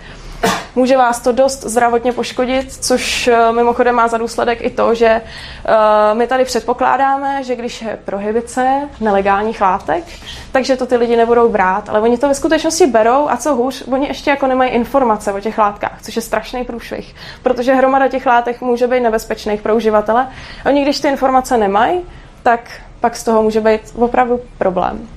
[0.77, 5.07] Může vás to dost zdravotně poškodit, což eh, mimochodem má za důsledek i to, že
[5.07, 10.05] eh, my tady předpokládáme, že když je prohibice nelegálních látek,
[10.53, 13.85] takže to ty lidi nebudou brát, ale oni to ve skutečnosti berou a co hůř,
[13.93, 18.27] oni ještě jako nemají informace o těch látkách, což je strašný průšvih, protože hromada těch
[18.27, 20.29] látek může být nebezpečných pro uživatele.
[20.67, 22.01] Oni, když ty informace nemají,
[22.43, 22.61] tak
[23.01, 25.09] pak z toho může být opravdu problém.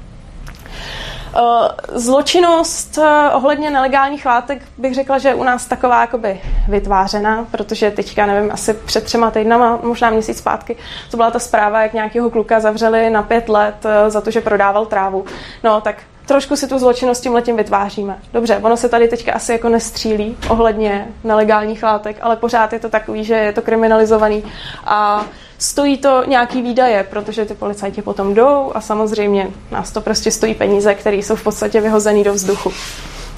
[1.35, 7.45] Eh, zločinnost eh, ohledně nelegálních látek bych řekla, že je u nás taková jakoby vytvářená,
[7.51, 10.75] protože teďka, nevím, asi před třema týdnama, možná měsíc zpátky,
[11.11, 14.41] to byla ta zpráva, jak nějakého kluka zavřeli na pět let eh, za to, že
[14.41, 15.25] prodával trávu.
[15.63, 15.95] No, tak
[16.29, 18.19] trošku si tu zločinnost tím letím vytváříme.
[18.33, 22.89] Dobře, ono se tady teďka asi jako nestřílí ohledně nelegálních látek, ale pořád je to
[22.89, 24.43] takový, že je to kriminalizovaný
[24.85, 25.25] a
[25.57, 30.53] stojí to nějaký výdaje, protože ty policajti potom jdou a samozřejmě nás to prostě stojí
[30.55, 32.71] peníze, které jsou v podstatě vyhozený do vzduchu.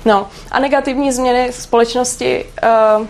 [0.06, 2.46] No a negativní změny společnosti
[3.00, 3.08] uh,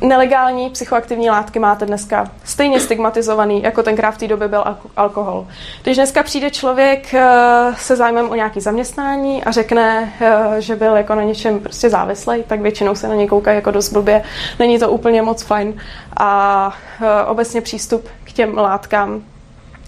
[0.00, 4.64] nelegální psychoaktivní látky máte dneska stejně stigmatizovaný, jako tenkrát v té době byl
[4.96, 5.46] alkohol.
[5.82, 7.28] Když dneska přijde člověk eh,
[7.76, 12.42] se zájmem o nějaké zaměstnání a řekne, eh, že byl jako na něčem prostě závislý,
[12.46, 14.22] tak většinou se na něj koukají jako dost blbě.
[14.58, 15.74] Není to úplně moc fajn.
[16.16, 19.22] A eh, obecně přístup k těm látkám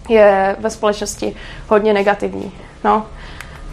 [0.09, 1.37] je ve společnosti
[1.69, 2.53] hodně negativní.
[2.85, 3.07] No.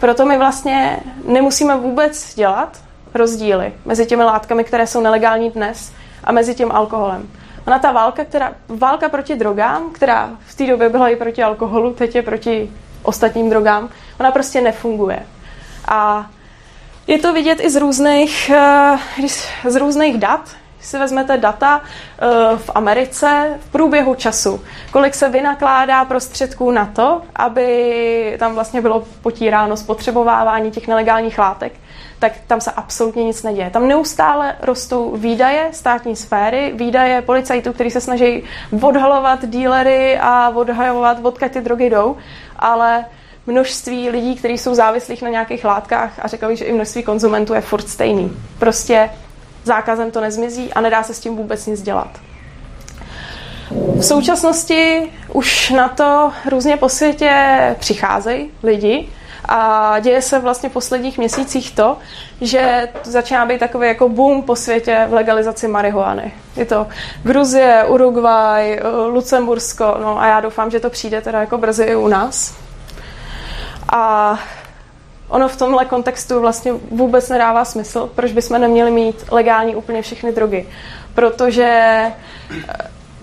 [0.00, 2.78] Proto my vlastně nemusíme vůbec dělat
[3.14, 5.92] rozdíly mezi těmi látkami, které jsou nelegální dnes
[6.24, 7.28] a mezi tím alkoholem.
[7.66, 11.94] Ona ta válka, která, válka proti drogám, která v té době byla i proti alkoholu,
[11.94, 12.70] teď je proti
[13.02, 13.88] ostatním drogám,
[14.20, 15.26] ona prostě nefunguje.
[15.88, 16.30] A
[17.06, 18.98] je to vidět i z různých, eh,
[19.68, 20.40] z různých dat,
[20.76, 26.86] když si vezmete data eh, v Americe v průběhu času, kolik se vynakládá prostředků na
[26.86, 31.72] to, aby tam vlastně bylo potíráno spotřebovávání těch nelegálních látek,
[32.20, 33.70] tak tam se absolutně nic neděje.
[33.70, 38.42] Tam neustále rostou výdaje státní sféry, výdaje policajtů, kteří se snaží
[38.80, 42.16] odhalovat dílery a odhalovat, odkud ty drogy jdou,
[42.58, 43.04] ale
[43.46, 47.54] množství lidí, kteří jsou závislých na nějakých látkách a řekl bych, že i množství konzumentů
[47.54, 48.36] je furt stejný.
[48.58, 49.10] Prostě
[49.64, 52.10] zákazem to nezmizí a nedá se s tím vůbec nic dělat.
[53.70, 59.08] V současnosti už na to různě po světě přicházejí lidi,
[59.44, 61.96] a děje se vlastně v posledních měsících to,
[62.40, 66.32] že začíná být takový jako boom po světě v legalizaci marihuany.
[66.56, 66.86] Je to
[67.22, 72.08] Gruzie, Uruguay, Lucembursko, no a já doufám, že to přijde teda jako brzy i u
[72.08, 72.54] nás.
[73.92, 74.38] A
[75.28, 80.32] ono v tomhle kontextu vlastně vůbec nedává smysl, proč bychom neměli mít legální úplně všechny
[80.32, 80.68] drogy.
[81.14, 82.02] Protože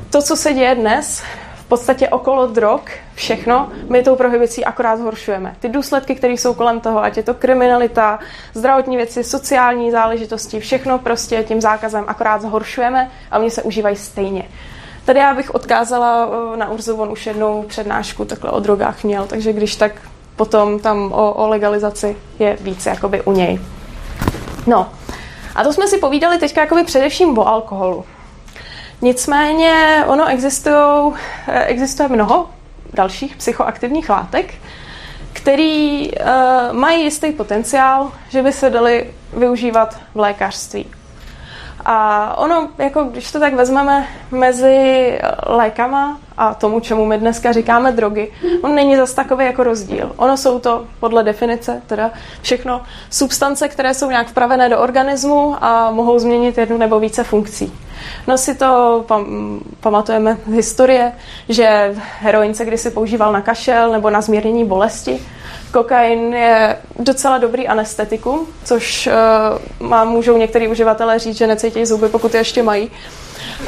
[0.10, 1.24] to, co se děje dnes,
[1.68, 2.82] podstatě okolo drog
[3.16, 5.56] všechno, my tou prohibicí akorát zhoršujeme.
[5.60, 8.20] Ty důsledky, které jsou kolem toho, ať je to kriminalita,
[8.54, 14.44] zdravotní věci, sociální záležitosti, všechno prostě tím zákazem akorát zhoršujeme a oni se užívají stejně.
[15.06, 19.26] Tady já bych odkázala eh, na Urzu, on už jednou přednášku takhle o drogách měl,
[19.28, 19.92] takže když tak
[20.36, 23.60] potom tam o, o legalizaci je více jakoby u něj.
[24.68, 24.90] No,
[25.56, 28.06] a to jsme si povídali teďka jakoby především o alkoholu.
[29.02, 32.50] Nicméně ono eh, existuje mnoho
[32.94, 34.54] dalších psychoaktivních látek,
[35.34, 36.26] který uh,
[36.72, 40.86] mají jistý potenciál, že by se daly využívat v lékařství.
[41.86, 47.92] A ono, jako když to tak vezmeme mezi lékama a tomu, čemu my dneska říkáme
[47.92, 48.32] drogy,
[48.62, 50.12] on není zas takový jako rozdíl.
[50.16, 55.92] Ono jsou to podle definice teda všechno substance, které jsou nějak vpravené do organismu a
[55.92, 57.74] mohou změnit jednu nebo více funkcí.
[58.28, 61.12] No si to pam, pamatujeme z historie,
[61.50, 65.20] že heroin se kdysi používal na kašel nebo na zmírnění bolesti.
[65.72, 69.10] Kokain je docela dobrý anestetikum, což
[69.80, 72.92] uh, má, můžou některý uživatelé říct, že necítí zuby, pokud je ještě mají.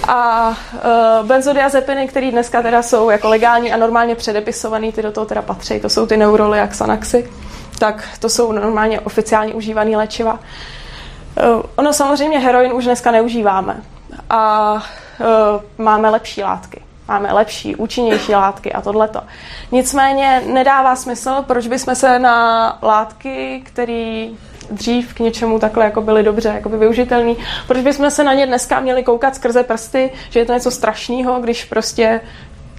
[0.08, 5.26] A uh, benzodiazepiny, které dneska teda jsou jako legální a normálně předepisované, ty do toho
[5.26, 7.30] teda patří, to jsou ty neuroly a xanaxy,
[7.80, 10.40] tak to jsou normálně oficiálně užívané léčiva.
[11.38, 13.82] Uh, ono samozřejmě heroin už dneska neužíváme
[14.30, 16.82] a uh, máme lepší látky.
[17.08, 19.22] Máme lepší, účinnější látky a tohleto.
[19.72, 24.28] Nicméně nedává smysl, proč bychom se na látky, které
[24.72, 27.38] dřív k něčemu takhle jako byly dobře jako by využitelný.
[27.68, 31.40] Proč bychom se na ně dneska měli koukat skrze prsty, že je to něco strašného,
[31.40, 32.22] když prostě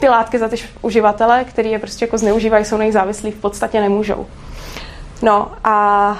[0.00, 4.26] ty látky za ty uživatele, který je prostě jako zneužívají, jsou nejzávislí, v podstatě nemůžou.
[5.22, 6.16] No a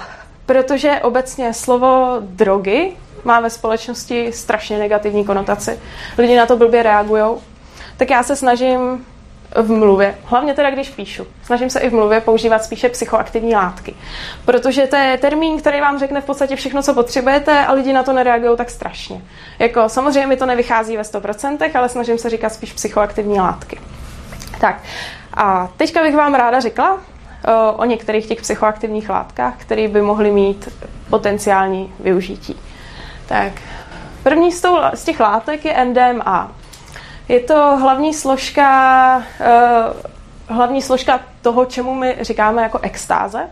[0.50, 2.92] protože obecně slovo drogy
[3.24, 5.80] má ve společnosti strašně negativní konotaci,
[6.18, 7.24] lidi na to blbě reagují,
[7.96, 9.06] tak já se snažím
[9.54, 13.94] v mluvě, hlavně teda když píšu, snažím se i v mluvě používat spíše psychoaktivní látky.
[14.44, 18.02] Protože to je termín, který vám řekne v podstatě všechno, co potřebujete a lidi na
[18.02, 19.22] to nereagují tak strašně.
[19.58, 23.80] Jako samozřejmě mi to nevychází ve 100%, ale snažím se říkat spíš psychoaktivní látky.
[24.60, 24.82] Tak
[25.34, 27.00] a teďka bych vám ráda řekla
[27.76, 30.68] o, některých těch psychoaktivních látkách, které by mohly mít
[31.10, 32.60] potenciální využití.
[33.26, 33.52] Tak
[34.22, 36.52] první z, tou, z těch látek je MDMA.
[37.28, 39.22] Je to hlavní složka,
[40.48, 43.48] hlavní složka toho, čemu my říkáme jako extáze.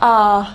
[0.00, 0.46] A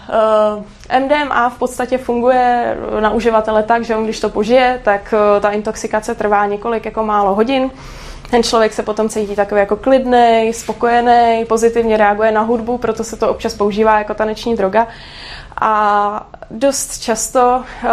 [1.00, 6.15] MDMA v podstatě funguje na uživatele tak, že on když to požije, tak ta intoxikace
[6.15, 7.71] trvá několik jako málo hodin.
[8.31, 13.15] Ten člověk se potom cítí takový jako klidný, spokojený, pozitivně reaguje na hudbu, proto se
[13.15, 14.88] to občas používá jako taneční droga.
[15.61, 17.89] A dost často uh,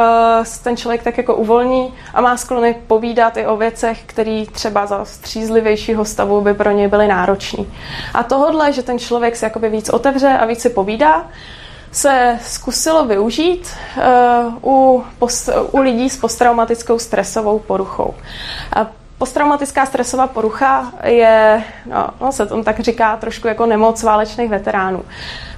[0.64, 5.04] ten člověk tak jako uvolní a má sklony povídat i o věcech, které třeba za
[5.04, 7.64] střízlivějšího stavu by pro něj byly náročné.
[8.14, 11.26] A tohle, že ten člověk se jakoby víc otevře a víc si povídá,
[11.92, 18.14] se zkusilo využít uh, u, post, u lidí s posttraumatickou stresovou poruchou.
[18.76, 18.86] A
[19.22, 25.04] Posttraumatická stresová porucha je, no, no se tom tak říká, trošku jako nemoc válečných veteránů.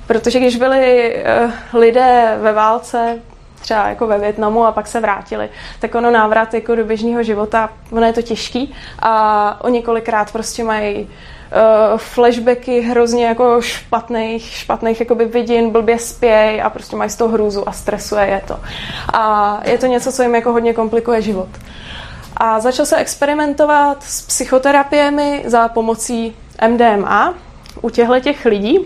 [0.07, 3.19] Protože když byli uh, lidé ve válce,
[3.61, 5.49] třeba jako ve Větnamu a pak se vrátili,
[5.81, 10.65] tak ono návrat jako do běžného života, ono je to těžký a oni kolikrát prostě
[10.65, 11.09] mají uh,
[11.97, 17.69] flashbacky hrozně jako špatných, špatných jakoby vidin, blbě spěj a prostě mají z toho hrůzu
[17.69, 18.61] a stresuje je to.
[19.13, 21.49] A je to něco, co jim jako hodně komplikuje život.
[22.37, 26.37] A začal se experimentovat s psychoterapiemi za pomocí
[26.69, 27.35] MDMA
[27.83, 28.79] u těchto těch lidí.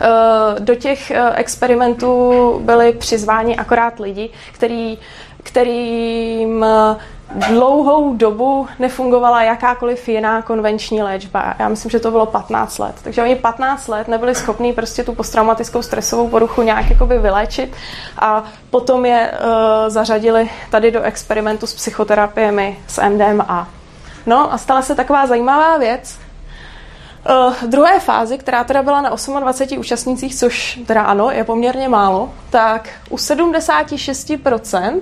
[0.00, 2.32] Eh, do těch eh, experimentů
[2.64, 4.98] byli přizváni akorát lidi, který,
[5.42, 6.96] kterým eh,
[7.34, 11.54] dlouhou dobu nefungovala jakákoliv jiná konvenční léčba.
[11.58, 12.94] Já myslím, že to bylo 15 let.
[13.02, 17.76] Takže oni 15 let nebyli schopní prostě tu posttraumatickou stresovou poruchu nějak jakoby vyléčit
[18.18, 19.48] a potom je uh,
[19.88, 23.68] zařadili tady do experimentu s psychoterapiemi s MDMA.
[24.26, 26.18] No a stala se taková zajímavá věc,
[27.30, 29.10] Uh, druhé fázi, která teda byla na
[29.40, 35.00] 28 účastnících, což teda ano, je poměrně málo, tak u 76%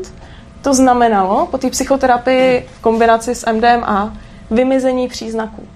[0.67, 4.15] to znamenalo po té psychoterapii v kombinaci s MDMA
[4.51, 5.69] vymizení příznaků.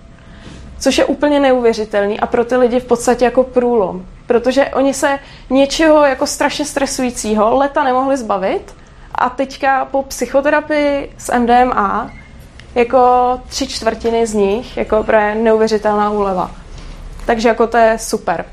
[0.79, 4.07] Což je úplně neuvěřitelný a pro ty lidi v podstatě jako průlom.
[4.27, 5.19] Protože oni se
[5.51, 8.75] něčeho jako strašně stresujícího leta nemohli zbavit
[9.15, 12.11] a teďka po psychoterapii s MDMA
[12.75, 13.01] jako
[13.49, 16.51] tři čtvrtiny z nich jako pro neuvěřitelná úleva.
[17.27, 18.45] Takže jako to je super.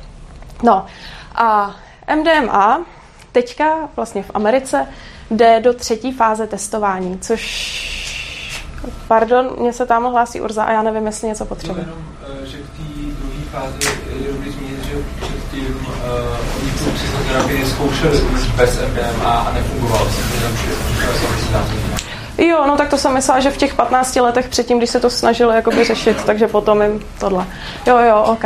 [0.63, 0.85] No
[1.35, 1.75] a
[2.15, 2.85] MDMA
[3.31, 4.87] teďka vlastně v Americe
[5.31, 7.97] jde do třetí fáze testování, což
[9.07, 11.81] Pardon, mě se tam hlásí Urza a já nevím, jestli něco potřebuje.
[11.81, 12.05] Jenom,
[12.43, 12.83] eh, že k té
[13.19, 18.21] druhé fázi je dobrý zmínit, že předtím uh, oni tu psychoterapii zkoušeli
[18.55, 20.21] bez MDMA a nefungovalo se.
[22.37, 25.09] Jo, no tak to jsem myslela, že v těch 15 letech předtím, když se to
[25.09, 27.45] snažili jakoby řešit, takže potom jim tohle.
[27.85, 28.45] Jo, jo, ok.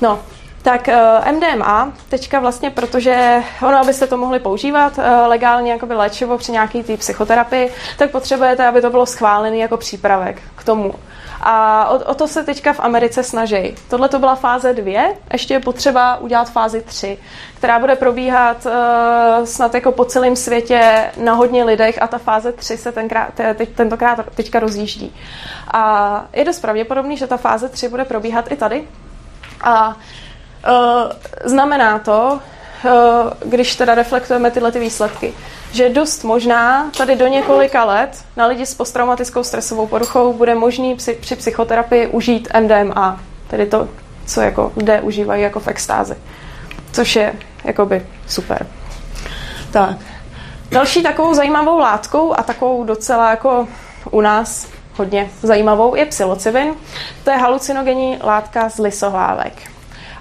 [0.00, 0.18] No,
[0.66, 6.38] tak eh, MDMA, teďka vlastně, protože ono, abyste to mohli používat uh, legálně jako léčivo
[6.38, 10.94] při nějaký té psychoterapii, tak potřebujete, aby to bylo schválené jako přípravek k tomu.
[11.40, 13.74] A o, o to se teďka v Americe snaží.
[13.90, 15.02] Tohle to byla fáze 2,
[15.32, 17.18] ještě je potřeba udělat fázi 3,
[17.58, 22.52] která bude probíhat uh, snad jako po celém světě na hodně lidech a ta fáze
[22.52, 25.14] 3 se tenkrát, teď, tentokrát teďka rozjíždí.
[25.70, 28.84] A je dost pravděpodobný, že ta fáze 3 bude probíhat i tady.
[29.64, 29.96] A
[31.44, 32.40] znamená to,
[32.84, 32.90] uh,
[33.44, 35.34] když teda reflektujeme tyhle ty výsledky,
[35.72, 40.94] že dost možná tady do několika let na lidi s posttraumatickou stresovou poruchou bude možný
[40.94, 43.88] při, při psychoterapii užít MDMA, tedy to,
[44.26, 46.14] co jako lidé užívají jako v extázi,
[46.92, 48.66] což je jakoby super.
[49.72, 49.96] Tak.
[50.70, 53.68] Další takovou zajímavou látkou a takovou docela jako
[54.10, 56.74] u nás hodně zajímavou je psilocybin.
[57.24, 59.75] To je halucinogenní látka z lisohlávek.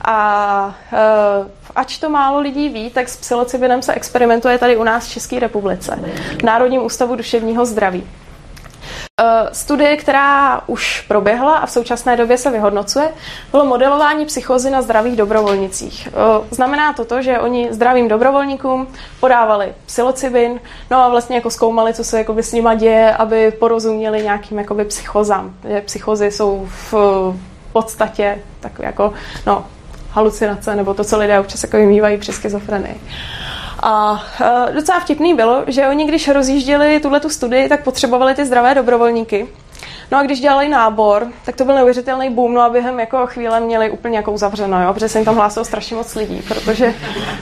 [0.08, 5.08] A uh, ač to málo lidí ví, tak s psilocybinem se experimentuje tady u nás
[5.08, 6.00] v České republice,
[6.40, 8.04] v Národním ústavu duševního zdraví.
[9.22, 13.14] Eh, studie, která už proběhla a v současné době se vyhodnocuje,
[13.52, 16.08] bylo modelování psychozy na zdravých dobrovolnicích.
[16.08, 16.12] Eh,
[16.52, 18.88] znamená to to, že oni zdravým dobrovolníkům
[19.20, 20.60] podávali psilocybin,
[20.92, 25.56] no a vlastně jako zkoumali, co se s nima děje, aby porozuměli nějakým psychozám.
[25.86, 26.94] Psychozy jsou v
[27.74, 29.14] podstatě takové jako
[29.46, 29.66] no,
[30.16, 33.02] halucinace, nebo to, co lidé občas jako vymývají při schizofrenii.
[33.84, 34.24] A
[34.70, 38.76] e, docela vtipný bylo, že oni, když rozjížděli tuhle tu studii, tak potřebovali ty zdravé
[38.76, 39.48] dobrovolníky.
[40.12, 43.60] No a když dělali nábor, tak to byl neuvěřitelný boom, no a během jako chvíle
[43.60, 46.94] měli úplně jako uzavřeno, jo, protože se jim tam hlásilo strašně moc lidí, protože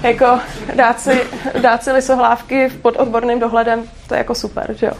[0.04, 0.40] jako
[0.76, 1.24] dát si,
[1.62, 4.94] dát si lisohlávky pod odborným dohledem, to je jako super, že jo.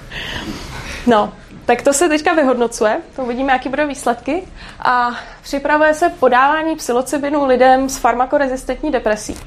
[1.08, 1.34] No,
[1.66, 4.44] tak to se teďka vyhodnocuje, to uvidíme, jaký budou výsledky.
[4.80, 5.12] A
[5.44, 9.38] připravuje se podávání psilocybinu lidem s farmakorezistentní depresí,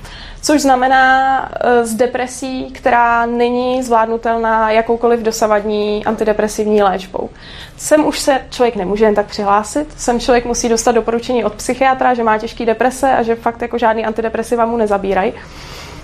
[0.42, 1.48] což znamená
[1.82, 7.30] z e, depresí, která není zvládnutelná jakoukoliv dosavadní antidepresivní léčbou.
[7.76, 12.14] Sem už se člověk nemůže jen tak přihlásit, sem člověk musí dostat doporučení od psychiatra,
[12.14, 15.32] že má těžký deprese a že fakt jako žádný antidepresiva mu nezabírají.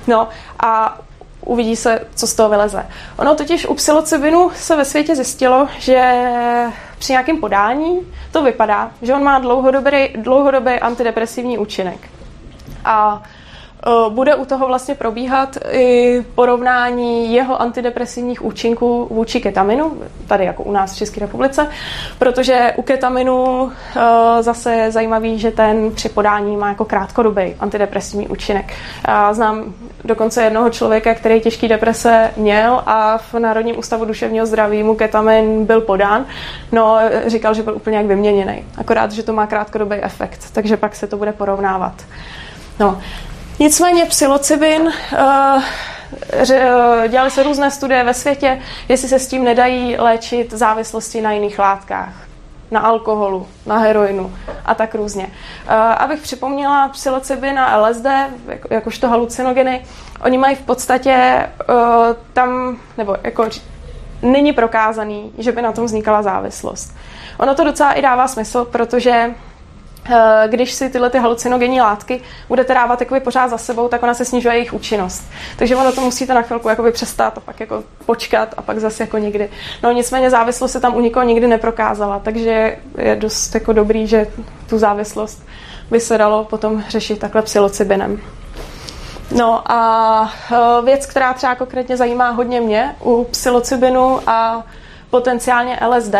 [0.06, 0.28] No
[0.62, 0.98] a
[1.46, 2.86] uvidí se, co z toho vyleze.
[3.18, 6.22] Ono totiž u psilocybinu se ve světě zjistilo, že
[6.98, 8.00] při nějakém podání
[8.32, 12.08] to vypadá, že on má dlouhodobý, dlouhodobý antidepresivní účinek.
[12.84, 13.22] A
[14.08, 19.92] bude u toho vlastně probíhat i porovnání jeho antidepresivních účinků vůči ketaminu,
[20.26, 21.68] tady jako u nás v České republice,
[22.18, 28.28] protože u ketaminu eh, zase je zajímavý, že ten při podání má jako krátkodobý antidepresivní
[28.28, 28.72] účinek.
[29.08, 29.74] Já znám
[30.04, 35.66] dokonce jednoho člověka, který těžký deprese měl a v Národním ústavu duševního zdraví mu ketamin
[35.66, 36.24] byl podán,
[36.72, 38.64] no říkal, že byl úplně jak vyměněný.
[38.78, 41.94] Akorát, že to má krátkodobý efekt, takže pak se to bude porovnávat.
[42.80, 42.98] No,
[43.62, 45.62] Nicméně psilocybin, eh,
[46.50, 51.32] eh, dělali se různé studie ve světě, jestli se s tím nedají léčit závislosti na
[51.32, 52.14] jiných látkách
[52.70, 54.32] na alkoholu, na heroinu
[54.64, 55.26] a tak různě.
[55.26, 58.06] Uh, abych připomněla, psilocybin a LSD,
[58.46, 59.84] jako, jakožto halucinogeny,
[60.24, 61.46] oni mají v podstatě
[62.32, 63.48] tam, nebo jako
[64.22, 66.96] není prokázaný, že by na tom vznikala závislost.
[67.38, 69.51] Ono to docela i dává smysl, protože Eh,
[70.46, 74.24] když si tyhle ty halucinogenní látky budete dávat jakoby pořád za sebou, tak ona se
[74.24, 75.24] snižuje jejich účinnost.
[75.56, 79.02] Takže ono to musíte na chvilku jakoby přestat a pak jako počkat a pak zase
[79.02, 79.50] jako někdy.
[79.82, 84.26] No nicméně závislost se tam u nikoho nikdy neprokázala, takže je dost jako dobrý, že
[84.68, 85.42] tu závislost
[85.90, 88.20] by se dalo potom řešit takhle psilocybinem.
[89.36, 94.66] No a eh, věc, která třeba konkrétně zajímá hodně mě u psilocybinu a
[95.10, 96.14] potenciálně LSD,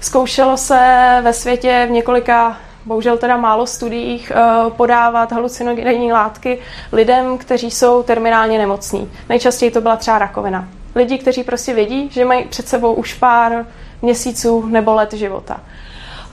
[0.00, 0.78] zkoušelo se
[1.22, 6.58] ve světě v několika bohužel teda málo studiích eh, podávat halucinogenní látky
[6.92, 9.10] lidem, kteří jsou terminálně nemocní.
[9.28, 10.68] Nejčastěji to byla třeba rakovina.
[10.94, 13.66] Lidi, kteří prostě vědí, že mají před sebou už pár
[14.02, 15.60] měsíců nebo let života.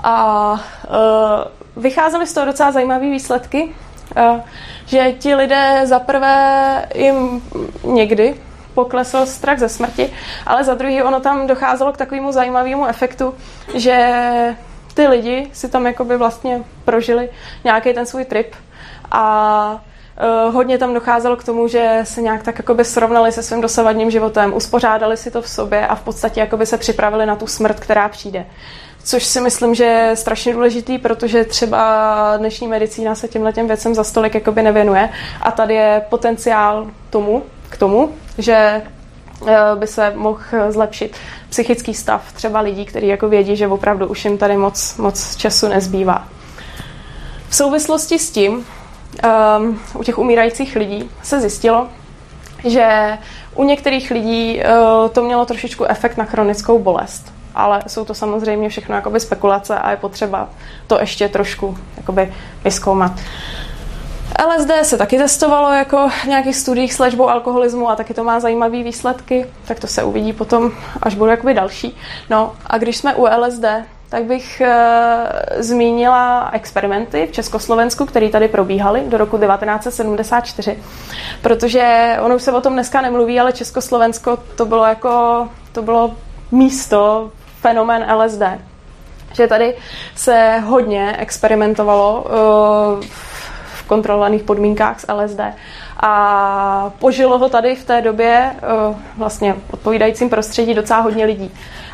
[0.04, 4.40] A uh, vycházely z toho docela zajímavé výsledky, uh,
[4.86, 7.42] že ti lidé zaprvé jim
[7.84, 8.36] někdy
[8.74, 10.14] poklesl strach ze smrti,
[10.46, 13.34] ale za druhý ono tam docházelo k takovému zajímavému efektu,
[13.74, 13.98] že
[14.98, 17.30] ty lidi si tam jakoby vlastně prožili
[17.64, 18.56] nějaký ten svůj trip
[19.12, 19.84] a
[20.48, 24.12] Uh, hodně tam docházelo k tomu, že se nějak tak jakoby srovnali se svým dosavadním
[24.12, 27.80] životem, uspořádali si to v sobě a v podstatě jakoby se připravili na tu smrt,
[27.80, 28.46] která přijde.
[29.04, 33.96] Což si myslím, že je strašně důležitý, protože třeba dnešní medicína se těmhle těm věcem
[33.96, 35.10] za stolik jakoby nevěnuje
[35.42, 38.82] a tady je potenciál tomu, k tomu, že
[39.76, 41.16] by se mohl zlepšit
[41.50, 45.68] psychický stav třeba lidí, kteří jako vědí, že opravdu už jim tady moc, moc času
[45.68, 46.28] nezbývá.
[47.50, 51.88] V souvislosti s tím um, u těch umírajících lidí se zjistilo,
[52.66, 53.18] že
[53.56, 57.34] u některých lidí uh, to mělo trošičku efekt na chronickou bolest.
[57.56, 60.50] Ale jsou to samozřejmě všechno jakoby spekulace a je potřeba
[60.88, 62.34] to ještě trošku jakoby
[62.64, 63.12] vyskoumat.
[64.46, 68.40] LSD se taky testovalo jako v nějakých studiích s léčbou alkoholismu a taky to má
[68.40, 70.72] zajímavé výsledky, tak to se uvidí potom,
[71.02, 71.98] až budou jakoby další.
[72.30, 73.66] No a když jsme u LSD,
[74.10, 74.74] tak bych e,
[75.58, 80.80] zmínila experimenty v Československu, které tady probíhaly do roku 1974,
[81.42, 86.16] protože ono už se o tom dneska nemluví, ale Československo to bylo jako, to bylo
[86.52, 87.32] místo,
[87.62, 88.44] fenomén LSD.
[89.34, 89.76] Že tady
[90.16, 92.26] se hodně experimentovalo
[93.04, 93.37] e,
[93.88, 95.40] kontrolovaných podmínkách s LSD.
[96.00, 101.52] A požilo ho tady v té době eh, vlastně odpovídajícím prostředí docela hodně lidí.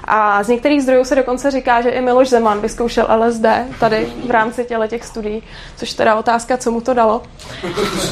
[0.08, 3.46] A z některých zdrojů se dokonce říká, že i Miloš Zeman vyzkoušel LSD
[3.80, 5.44] tady v rámci těle těch studií,
[5.78, 7.22] což teda otázka, co mu to dalo.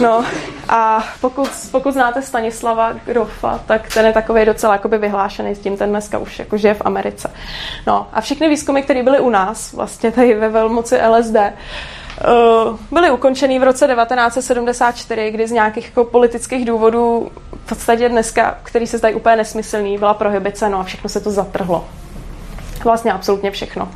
[0.02, 0.26] No
[0.70, 5.78] a pokud, pokud znáte Stanislava Grofa, tak ten je takový docela jakoby vyhlášený s tím,
[5.78, 7.32] ten dneska už jako žije v Americe.
[7.88, 11.38] No a všechny výzkumy, které byly u nás, vlastně tady ve velmoci LSD,
[12.92, 17.32] byly ukončený v roce 1974, kdy z nějakých jako politických důvodů
[17.66, 21.32] v podstatě dneska, který se zdají úplně nesmyslný, byla prohibice, no a všechno se to
[21.32, 21.88] zatrhlo.
[22.84, 23.92] Vlastně absolutně všechno.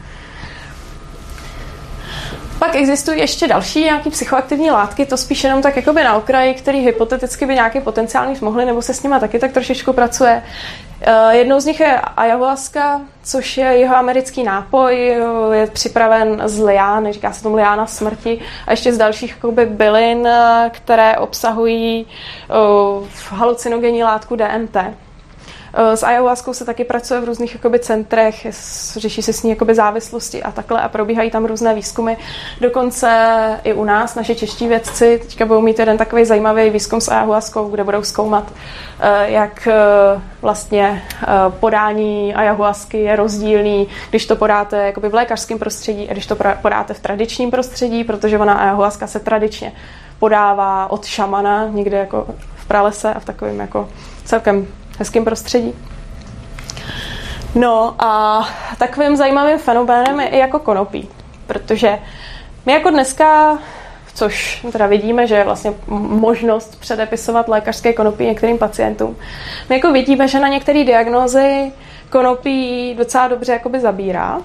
[2.59, 6.79] Pak existují ještě další nějaký psychoaktivní látky, to spíš jenom tak jakoby na okraji, který
[6.79, 10.43] hypoteticky by nějaký potenciální mohli, nebo se s nimi taky tak trošičku pracuje.
[11.01, 15.17] Eh, jednou z nich je ayahuasca, což je jeho americký nápoj,
[15.51, 20.27] je připraven z liány, říká se tomu liána smrti, a ještě z dalších jakoby, bylin,
[20.27, 22.07] eh, které obsahují
[23.29, 25.04] halucinogenní látku DMT.
[25.77, 28.47] Eh, s ayahuaskou se taky pracuje v různých jakoby, centrech,
[28.95, 32.15] řeší se s ní jakoby, závislosti a takhle a probíhají tam různé výzkumy.
[32.61, 33.09] Dokonce
[33.63, 37.69] i u nás naše čeští vědci teďka budou mít jeden takový zajímavý výzkum s ayahuaskou,
[37.69, 38.51] kde budou zkoumat,
[38.99, 41.03] eh, jak eh, vlastně
[41.49, 46.93] podání ayahuasky je rozdílný, když to podáte jakoby, v lékařském prostředí a když to podáte
[46.93, 49.71] v tradičním prostředí, protože ona ayahuaska se tradičně
[50.19, 53.89] podává od šamana někde jako v pralese a v takovém jako
[54.25, 54.67] celkem
[54.99, 55.73] hezkém prostředí.
[57.55, 58.41] No a
[58.77, 61.09] takovým zajímavým fenoménem je i jako konopí,
[61.47, 61.99] protože
[62.65, 63.57] my jako dneska,
[64.13, 69.15] což teda vidíme, že je vlastně možnost předepisovat lékařské konopí některým pacientům,
[69.69, 71.71] my jako vidíme, že na některé diagnózy
[72.09, 74.41] konopí docela dobře jakoby zabírá,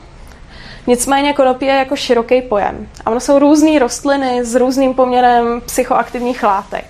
[0.87, 2.89] Nicméně konopí je jako široký pojem.
[3.07, 6.85] A ono jsou různé rostliny s různým poměrem psychoaktivních látek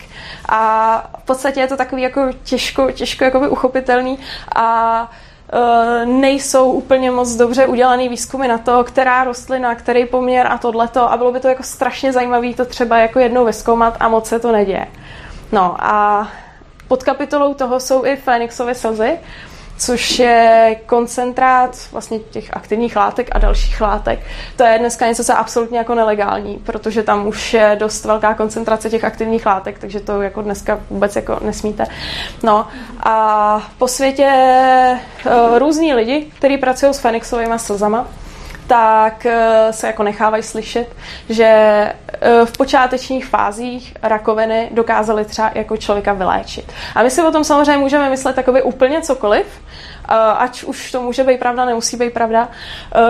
[0.48, 4.18] a v podstatě je to takový jako těžko, těžko jakoby uchopitelný
[4.54, 5.10] a
[5.52, 11.12] e, nejsou úplně moc dobře udělaný výzkumy na to, která rostlina, který poměr a tohleto
[11.12, 14.38] a bylo by to jako strašně zajímavé to třeba jako jednou vyzkoumat a moc se
[14.38, 14.86] to neděje.
[15.52, 16.28] No a
[16.88, 19.18] pod kapitolou toho jsou i Fénixovy slzy,
[19.80, 24.20] což je koncentrát vlastně těch aktivních látek a dalších látek.
[24.56, 28.34] To je dneska něco, co je absolutně jako nelegální, protože tam už je dost velká
[28.34, 31.86] koncentrace těch aktivních látek, takže to jako dneska vůbec jako nesmíte.
[32.42, 32.66] No
[33.02, 34.30] a po světě
[35.26, 38.06] uh, různí lidi, kteří pracují s Fenixovými slzama,
[38.70, 40.96] tak eh, se jako nechávají slyšet,
[41.28, 41.94] že eh,
[42.44, 46.72] v počátečních fázích rakoviny dokázali třeba jako člověka vyléčit.
[46.94, 49.46] A my si o tom samozřejmě můžeme myslet takový úplně cokoliv,
[50.38, 52.48] ať už to může být pravda, nemusí být pravda.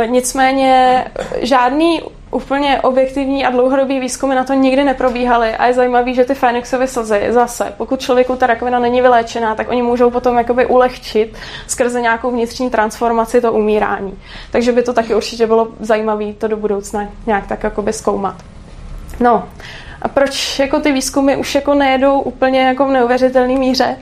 [0.06, 1.04] Nicméně
[1.40, 6.34] žádný úplně objektivní a dlouhodobý výzkumy na to nikdy neprobíhaly a je zajímavý, že ty
[6.34, 11.36] Fénixovy slzy zase, pokud člověku ta rakovina není vyléčená, tak oni můžou potom jakoby ulehčit
[11.66, 14.18] skrze nějakou vnitřní transformaci to umírání.
[14.52, 18.34] Takže by to taky určitě bylo zajímavé to do budoucna nějak tak jakoby zkoumat.
[19.20, 19.48] No,
[20.02, 23.96] a proč jako ty výzkumy už jako nejedou úplně jako v neuvěřitelné míře?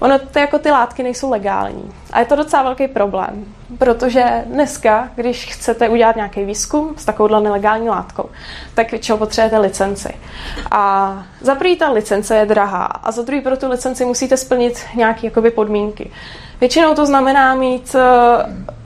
[0.00, 1.92] Ono ty, jako ty látky nejsou legální.
[2.12, 3.44] A je to docela velký problém,
[3.78, 8.30] protože dneska, když chcete udělat nějaký výzkum s takovouhle nelegální látkou,
[8.74, 10.14] tak většinou potřebujete licenci.
[10.70, 14.80] A za prvý ta licence je drahá a za druhý pro tu licenci musíte splnit
[14.94, 16.10] nějaké jakoby, podmínky.
[16.60, 18.00] Většinou to znamená mít uh,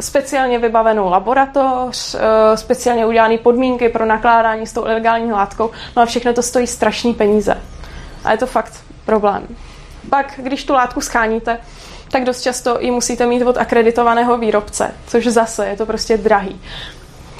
[0.00, 2.20] speciálně vybavenou laboratoř, uh,
[2.54, 7.14] speciálně udělané podmínky pro nakládání s tou ilegální látkou, no a všechno to stojí strašný
[7.14, 7.62] peníze.
[8.24, 8.72] A je to fakt
[9.04, 9.46] problém.
[10.10, 11.58] Pak, když tu látku scháníte,
[12.10, 16.60] tak dost často ji musíte mít od akreditovaného výrobce, což zase je to prostě drahý.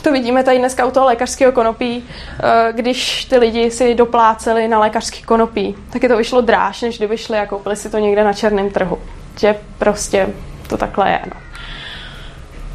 [0.03, 4.79] To vidíme tady dneska u toho lékařského konopí, eh, když ty lidi si dopláceli na
[4.79, 8.25] lékařský konopí, tak je to vyšlo dráž, než kdyby šli a koupili si to někde
[8.25, 8.99] na černém trhu.
[9.39, 10.29] Že prostě
[10.69, 11.21] to takhle je.
[11.35, 11.52] No.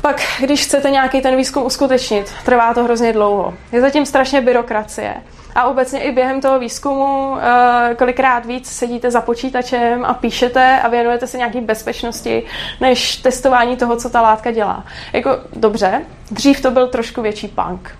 [0.07, 3.53] Pak, když chcete nějaký ten výzkum uskutečnit, trvá to hrozně dlouho.
[3.71, 5.13] Je zatím strašně byrokracie.
[5.55, 10.87] A obecně i během toho výzkumu eh, kolikrát víc sedíte za počítačem a píšete a
[10.87, 12.43] věnujete se nějaký bezpečnosti,
[12.81, 14.85] než testování toho, co ta látka dělá.
[15.13, 16.01] Jako dobře,
[16.31, 17.91] dřív to byl trošku větší punk.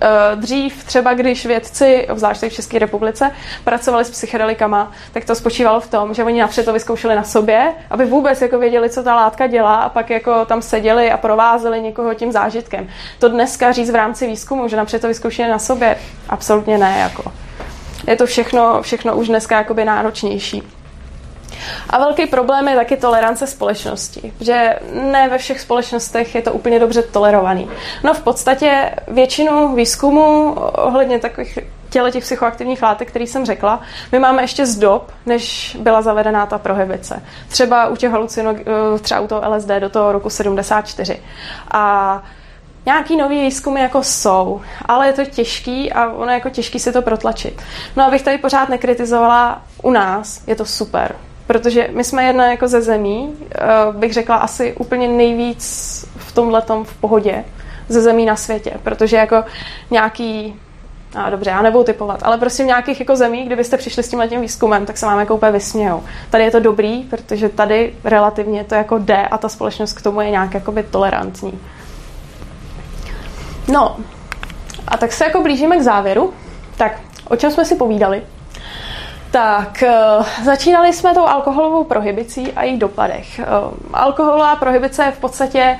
[0.00, 3.30] Eh, dřív třeba, když vědci, obzvláště v České republice,
[3.64, 7.72] pracovali s psychedelikama, tak to spočívalo v tom, že oni napřed to vyzkoušeli na sobě,
[7.90, 11.80] aby vůbec jako věděli, co ta látka dělá a pak jako tam seděli a provázeli
[11.80, 12.88] někoho tím zážitkem.
[13.18, 15.96] To dneska říct v rámci výzkumu, že napřed to vyzkoušeli na sobě,
[16.28, 16.98] absolutně ne.
[16.98, 17.32] Jako.
[18.06, 20.75] Je to všechno, všechno už dneska náročnější.
[21.90, 26.78] A velký problém je taky tolerance společnosti, že ne ve všech společnostech je to úplně
[26.78, 27.70] dobře tolerovaný.
[28.04, 31.58] No v podstatě většinu výzkumu ohledně takových
[31.90, 33.80] těle těch psychoaktivních látek, který jsem řekla,
[34.12, 37.22] my máme ještě z dob, než byla zavedená ta prohibice.
[37.48, 41.20] Třeba u těch halucinog, eh, třeba u toho LSD do toho roku 74.
[41.70, 42.22] A
[42.86, 46.92] nějaký nový výzkumy jako jsou, ale je to těžký a ono je jako těžký si
[46.92, 47.62] to protlačit.
[47.96, 51.14] No abych tady pořád nekritizovala u nás, je to super.
[51.46, 53.58] Protože my jsme jedna jako ze zemí, eh,
[53.92, 57.44] bych řekla asi úplně nejvíc v tomhle v pohodě
[57.88, 59.44] ze zemí na světě, protože jako
[59.90, 60.60] nějaký
[61.14, 64.18] a dobře, já nebudu typovat, ale prostě v nějakých jako zemí, kdybyste přišli s tím
[64.18, 66.02] letím výzkumem, tak se vám jako úplně vysmějou.
[66.30, 70.20] Tady je to dobrý, protože tady relativně to jako jde a ta společnost k tomu
[70.20, 71.60] je nějak jakoby tolerantní.
[73.68, 73.96] No,
[74.88, 76.32] a tak se jako blížíme k závěru.
[76.76, 78.22] Tak, o čem jsme si povídali?
[79.36, 79.84] Tak,
[80.18, 83.40] uh, začínali jsme tou alkoholovou prohibicí a jejich dopadech.
[83.40, 85.78] Uh, alkoholová prohibice je v podstatě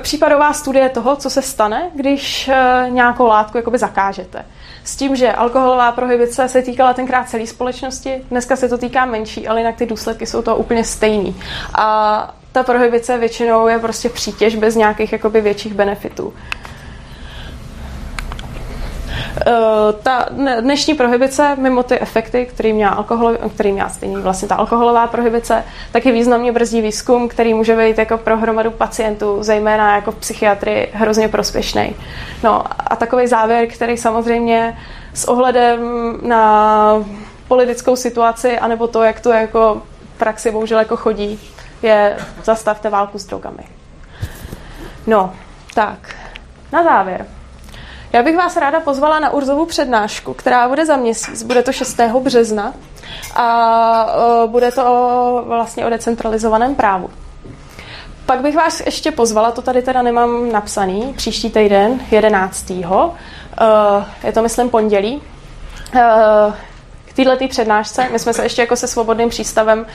[0.00, 4.44] případová studie toho, co se stane, když uh, nějakou látku jakoby zakážete.
[4.84, 9.48] S tím, že alkoholová prohibice se týkala tenkrát celé společnosti, dneska se to týká menší,
[9.48, 11.36] ale jinak ty důsledky jsou to úplně stejný.
[11.74, 16.34] A ta prohibice většinou je prostě přítěž bez nějakých jakoby větších benefitů.
[19.40, 20.26] Eh, ta
[20.60, 25.64] dnešní prohibice, mimo ty efekty, který měla, alkohol, který měla stejný vlastně ta alkoholová prohibice,
[25.92, 30.90] taky významně brzdí výzkum, který může být jako pro hromadu pacientů, zejména jako v psychiatrii,
[30.92, 31.94] hrozně prospěšný.
[32.42, 34.78] No a takový závěr, který samozřejmě
[35.14, 35.80] s ohledem
[36.22, 37.04] na
[37.48, 39.82] politickou situaci, anebo to, jak to jako
[40.18, 41.40] praxi bohužel jako chodí,
[41.82, 43.64] je zastavte válku s drogami.
[45.06, 45.32] No,
[45.74, 46.14] tak,
[46.72, 47.26] na závěr.
[48.12, 51.42] Já bych vás ráda pozvala na Urzovu přednášku, která bude za měsíc.
[51.42, 52.00] Bude to 6.
[52.20, 52.74] března
[53.34, 54.06] a
[54.44, 57.10] e, bude to vlastně o decentralizovaném právu.
[58.26, 62.70] Pak bych vás ještě pozvala, to tady teda nemám napsaný, příští týden, 11.
[62.70, 62.84] E,
[64.24, 65.22] je to, myslím, pondělí
[67.16, 68.08] této přednášce.
[68.12, 69.86] My jsme se ještě jako se svobodným přístavem uh,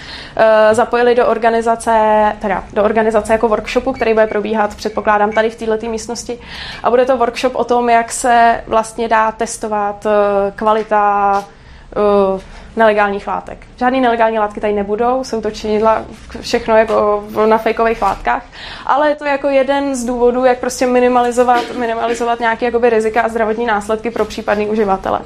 [0.71, 1.91] zapojili do organizace,
[2.39, 6.39] teda do organizace jako workshopu, který bude probíhat, předpokládám, tady v této místnosti.
[6.83, 10.11] A bude to workshop o tom, jak se vlastně dá testovat uh,
[10.55, 11.43] kvalita
[12.33, 12.41] uh,
[12.75, 13.57] nelegálních látek.
[13.75, 16.05] Žádný nelegální látky tady nebudou, jsou to činidla
[16.41, 18.45] všechno jako na fejkových látkách,
[18.85, 23.29] ale je to jako jeden z důvodů, jak prostě minimalizovat, minimalizovat nějaké jakoby rizika a
[23.29, 25.19] zdravotní následky pro případný uživatele.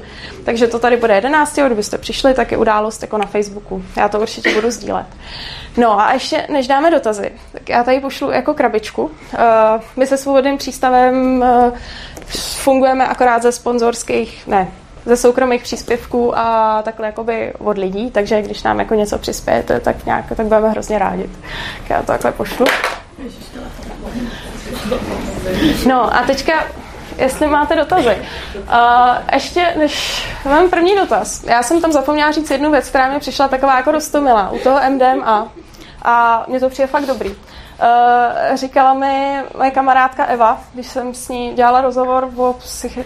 [0.44, 1.58] Takže to tady bude 11.
[1.66, 3.82] kdybyste přišli, tak je událost jako na Facebooku.
[3.96, 5.06] Já to určitě budu sdílet.
[5.76, 9.02] No a ještě než dáme dotazy, tak já tady pošlu jako krabičku.
[9.02, 9.10] Uh,
[9.96, 11.78] my se svobodným přístavem uh,
[12.62, 14.68] fungujeme akorát ze sponzorských, ne,
[15.06, 20.06] ze soukromých příspěvků a takhle jakoby od lidí, takže když nám jako něco přispějete, tak
[20.06, 21.30] nějak, tak budeme hrozně rádi.
[21.78, 22.66] Tak já to takhle pošlu.
[25.86, 26.64] No a teďka,
[27.18, 28.16] jestli máte dotazy.
[28.56, 28.64] Uh,
[29.32, 31.44] ještě než mám první dotaz.
[31.44, 34.80] Já jsem tam zapomněla říct jednu věc, která mi přišla taková jako rostomila u toho
[34.90, 35.48] MDMA
[36.02, 37.34] a mně to přijde fakt dobrý.
[37.82, 42.98] Uh, říkala mi moje kamarádka Eva, když jsem s ní dělala rozhovor o, psych,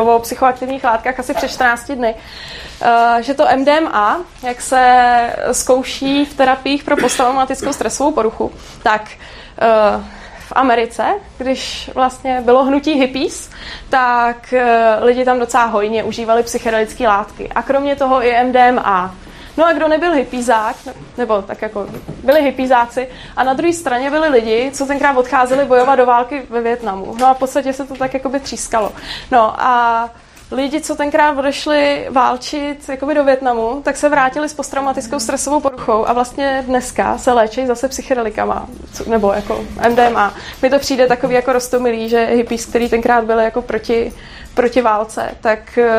[0.00, 6.34] o psychoaktivních látkách asi před 14 dny, uh, že to MDMA, jak se zkouší v
[6.34, 8.52] terapiích pro posttraumatickou stresovou poruchu,
[8.82, 10.04] tak uh,
[10.38, 11.04] v Americe,
[11.38, 13.50] když vlastně bylo hnutí hippies,
[13.90, 14.54] tak
[15.00, 17.48] lidi tam docela hojně užívali psychedelické látky.
[17.48, 19.14] A kromě toho i MDMA.
[19.56, 20.76] No a kdo nebyl hypízák,
[21.18, 21.86] nebo tak jako
[22.24, 26.60] byli hypízáci, a na druhé straně byli lidi, co tenkrát odcházeli bojovat do války ve
[26.60, 27.16] Větnamu.
[27.20, 28.92] No a v podstatě se to tak jako by třískalo.
[29.30, 30.10] No a
[30.50, 36.08] lidi, co tenkrát odešli válčit jakoby do Větnamu, tak se vrátili s posttraumatickou stresovou poruchou
[36.08, 38.66] a vlastně dneska se léčí zase psychedelikama,
[39.06, 40.34] nebo jako MDMA.
[40.62, 44.12] Mi to přijde takový jako rostomilý, že hippies, který tenkrát byli jako proti
[44.54, 45.90] proti válce, tak eh,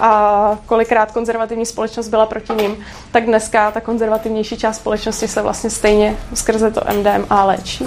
[0.00, 2.76] a kolikrát konzervativní společnost byla proti ním,
[3.12, 7.86] tak dneska ta konzervativnější část společnosti se vlastně stejně skrze to MDMA léčí.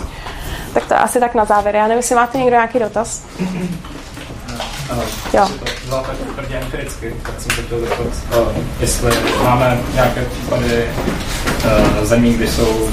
[0.73, 1.75] Tak to asi tak na závěr.
[1.75, 3.25] Já nevím, jestli máte někdo nějaký dotaz.
[5.33, 5.47] Jo.
[5.85, 8.47] Byla tak tvrdě empiricky, tak jsem se chtěl zeptat, uh,
[8.79, 9.11] jestli
[9.43, 10.89] máme nějaké případy
[11.65, 12.89] uh, zemí, kdy jsou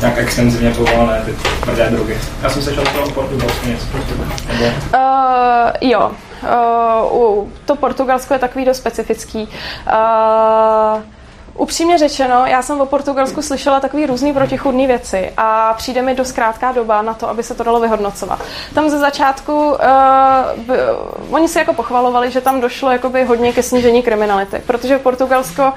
[0.00, 1.32] nějak extenzivně povolené ty
[1.62, 2.18] tvrdé drogy.
[2.42, 4.14] Já jsem se šel toho Portugalsku něco prostě.
[4.14, 4.64] Nebo...
[4.64, 4.70] Uh,
[5.80, 6.10] jo,
[7.42, 9.48] uh, to Portugalsko je takový dost specifický.
[9.86, 11.02] Uh,
[11.56, 16.32] Upřímně řečeno, já jsem o Portugalsku slyšela takové různé protichudné věci a přijde mi dost
[16.32, 18.38] krátká doba na to, aby se to dalo vyhodnocovat.
[18.74, 19.76] Tam ze začátku uh,
[20.56, 20.76] b,
[21.30, 25.72] oni si jako pochvalovali, že tam došlo jakoby hodně ke snížení kriminality, protože Portugalsko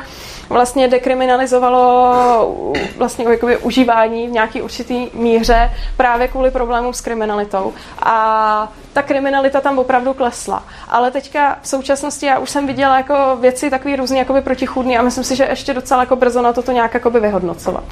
[0.50, 7.74] vlastně dekriminalizovalo vlastně jakoby užívání v nějaký určitý míře právě kvůli problémům s kriminalitou.
[8.04, 10.64] A ta kriminalita tam opravdu klesla.
[10.90, 15.02] Ale teďka v současnosti já už jsem viděla jako věci takový různě jakoby protichůdný a
[15.02, 17.84] myslím si, že ještě docela jako brzo na toto nějak jakoby vyhodnocovat.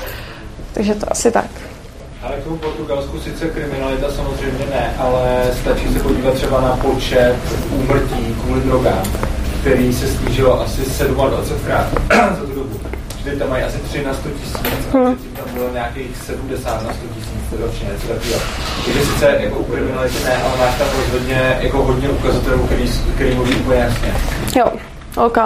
[0.73, 1.49] Takže to asi tak.
[2.23, 7.35] Ale k tomu Portugalsku sice kriminalita samozřejmě ne, ale stačí se podívat třeba na počet
[7.71, 9.03] úmrtí kvůli drogám,
[9.61, 11.85] který se snížilo asi 27krát
[12.39, 12.79] za tu dobu.
[13.23, 15.15] Čili tam mají asi 3 na 100 tisíc a Hmm.
[15.15, 18.41] předtím tam bylo nějakých 70 na 100 tisíc ročně, něco takového.
[18.85, 23.35] Takže sice jako u kriminality ne, ale máš tam rozhodně jako hodně ukazatelů, který, který
[23.35, 24.13] mluví úplně jasně.
[24.55, 24.65] Jo,
[25.25, 25.37] OK.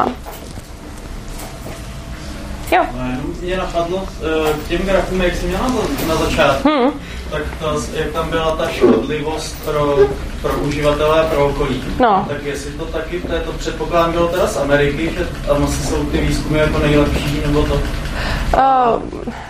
[2.71, 2.85] Jo.
[2.97, 3.03] No,
[3.41, 4.03] mě napadlo,
[4.49, 5.75] eh, k těm grafům, jak jsi měla na,
[6.07, 6.91] na začátku, Hmm.
[7.31, 9.97] tak ta, jak tam byla ta škodlivost pro,
[10.41, 11.83] pro uživatele a pro okolí.
[11.99, 12.25] No.
[12.29, 15.87] Tak jestli to taky, to, je to předpokládám bylo teda z Ameriky, že tam asi
[15.87, 17.73] jsou ty výzkumy jako nejlepší, nebo to.
[17.73, 17.81] Uh,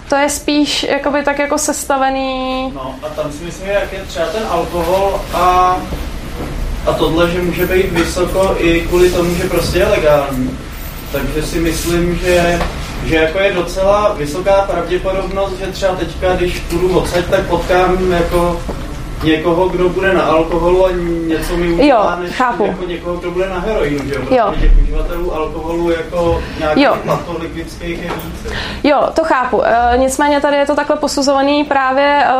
[0.09, 2.71] to je spíš jakoby tak jako sestavený...
[2.75, 5.77] No a tam si myslím, jak je třeba ten alkohol a,
[6.85, 10.57] a tohle, že může být vysoko i kvůli tomu, že prostě je legální.
[11.11, 12.61] Takže si myslím, že,
[13.05, 18.61] že jako je docela vysoká pravděpodobnost, že třeba teďka, když půjdu odsaď, tak potkám jako
[19.23, 20.89] někoho, kdo bude na alkoholu a
[21.27, 22.65] něco mi udělá, než chápu.
[22.65, 24.21] jako někoho, kdo bude na heroinu, že jo?
[24.29, 24.53] Jo.
[24.61, 26.97] Těch uživatelů alkoholu jako nějakých Jo.
[27.41, 27.79] je víc.
[28.83, 29.63] Jo, to chápu.
[29.65, 32.31] E, nicméně tady je to takhle posuzovaný právě e,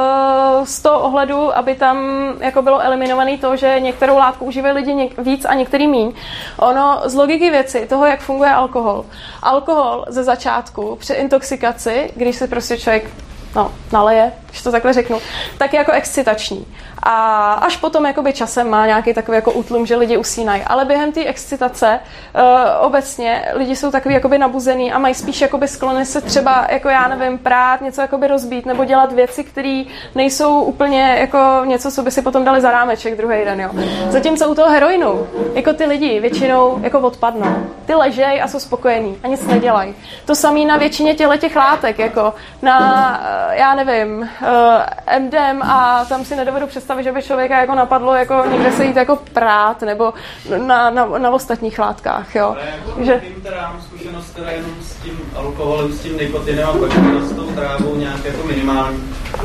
[0.66, 1.98] z toho ohledu, aby tam
[2.40, 6.14] jako bylo eliminované to, že některou látku užívají lidi něk- víc a některý míň.
[6.58, 9.06] Ono z logiky věci, toho, jak funguje alkohol.
[9.44, 13.10] Alkohol ze začátku při intoxikaci, když si prostě člověk
[13.56, 15.20] no, naleje, když to takhle řeknu,
[15.58, 16.66] tak je jako excitační.
[17.04, 20.62] A až potom jakoby časem má nějaký takový jako útlum, že lidi usínají.
[20.68, 22.00] Ale během té excitace
[22.36, 22.42] uh,
[22.86, 27.08] obecně lidi jsou takový jakoby nabuzený a mají spíš jakoby sklony se třeba, jako já
[27.08, 29.84] nevím, prát, něco jakoby rozbít nebo dělat věci, které
[30.16, 33.62] nejsou úplně jako něco, co by si potom dali za rámeček druhý den.
[33.62, 33.70] Jo.
[34.10, 37.56] Zatímco u toho heroinu, jako ty lidi většinou jako odpadnou.
[37.86, 39.96] Ty ležej a jsou spokojení a nic nedělají.
[40.26, 46.06] To samé na většině těle těch látek, jako na, eh, já nevím, eh, MDM a
[46.10, 49.82] tam si nedovedu představit, že by člověka jako napadlo jako někde se jít jako prát
[49.82, 50.14] nebo
[50.58, 52.46] na, na, na ostatních látkách, jo.
[52.46, 56.70] Ale jako Že, vím, teda mám zkušenost teda jenom s tím alkoholem, s tím nikotinem
[56.70, 59.04] a pak s tou trávou nějak jako minimální.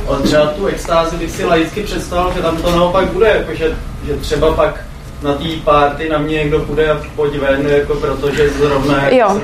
[0.08, 3.76] Ale třeba tu extázi bych si laicky představil, že tam to naopak bude, jako že,
[4.06, 4.80] že třeba pak
[5.22, 9.40] na té party na mě někdo půjde a pojď ven, jako protože zrovna jak Jo.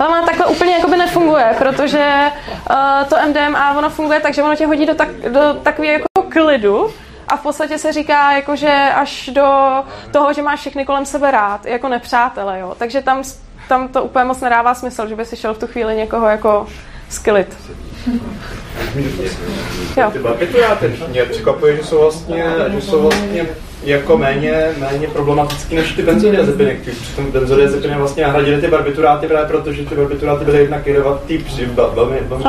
[0.00, 2.30] Ale ona takhle úplně jakoby nefunguje, protože
[2.70, 6.22] uh, to MDMA ono funguje tak, že ono tě hodí do, tak, do takového jako
[6.28, 6.90] klidu
[7.28, 9.48] a v podstatě se říká, jako, že až do
[10.10, 12.74] toho, že máš všechny kolem sebe rád, jako nepřátele, jo.
[12.78, 13.22] Takže tam,
[13.68, 16.66] tam to úplně moc nedává smysl, že by si šel v tu chvíli někoho jako
[17.08, 17.56] skylit.
[19.96, 20.10] Jo.
[20.10, 23.46] Ty barbituráty mě překvapuje, že jsou vlastně, že jsou vlastně
[23.84, 26.80] jako méně, méně problematický než ty benzodiazepiny.
[27.02, 31.66] Přitom benzodiazepiny vlastně nahradily ty barbituráty právě proto, že ty barbituráty byly jednak jedovatý, při,
[31.66, 32.44] velmi, velmi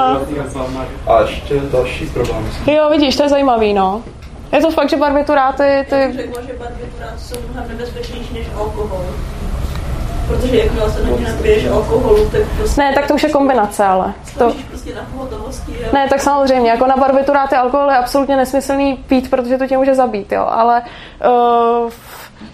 [1.07, 1.21] A.
[1.21, 2.49] ještě další problém.
[2.67, 4.03] jo, vidíš, to je zajímavý, no.
[4.53, 6.07] Je to fakt, že barbituráty, Já ty...
[6.07, 9.05] bych řekla, že barbituráty jsou mnohem nebezpečnější než alkohol.
[10.27, 12.81] Protože jakmile se na ně napiješ alkoholu, tak prostě...
[12.81, 14.13] Ne, tak to už je kombinace, ale.
[14.37, 15.85] To, prostě na pohotovosti.
[15.85, 19.77] a- Ne, tak samozřejmě, jako na barbituráty alkohol je absolutně nesmyslný pít, protože to tě
[19.77, 20.81] může zabít, jo, ale
[21.83, 21.91] uh,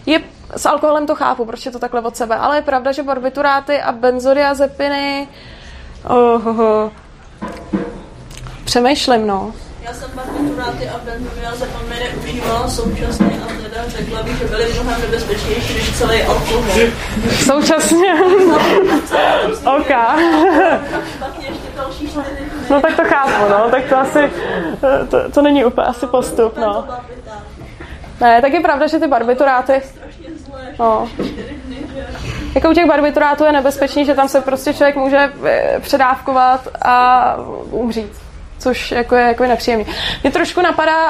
[0.05, 0.19] je,
[0.55, 3.81] s alkoholem to chápu, proč je to takhle od sebe, ale je pravda, že barbituráty
[3.81, 5.27] a benzodiazepiny
[6.09, 6.89] uh, uh, uh,
[8.65, 9.53] přemýšlím, no.
[9.81, 15.73] Já jsem barbituráty a benzodiazepamy neužívala současně a teda řekla bych, že byly mnohem nebezpečnější
[15.73, 16.63] než celý alkohol.
[17.45, 18.13] Současně.
[19.77, 19.91] OK.
[21.15, 21.47] Špatně
[22.69, 24.31] No tak to chápu, no, tak to asi,
[25.09, 26.87] to, to není úplně asi postup, no.
[28.21, 29.81] Ne, tak je pravda, že ty barbituráty,
[30.79, 31.09] no,
[32.55, 37.35] Jako u těch barbiturátů je nebezpečný, že tam se prostě člověk může eh, předávkovat a
[37.71, 38.26] umřít.
[38.59, 39.85] Což jako je jako je nepříjemný.
[40.23, 41.07] Mě trošku napadá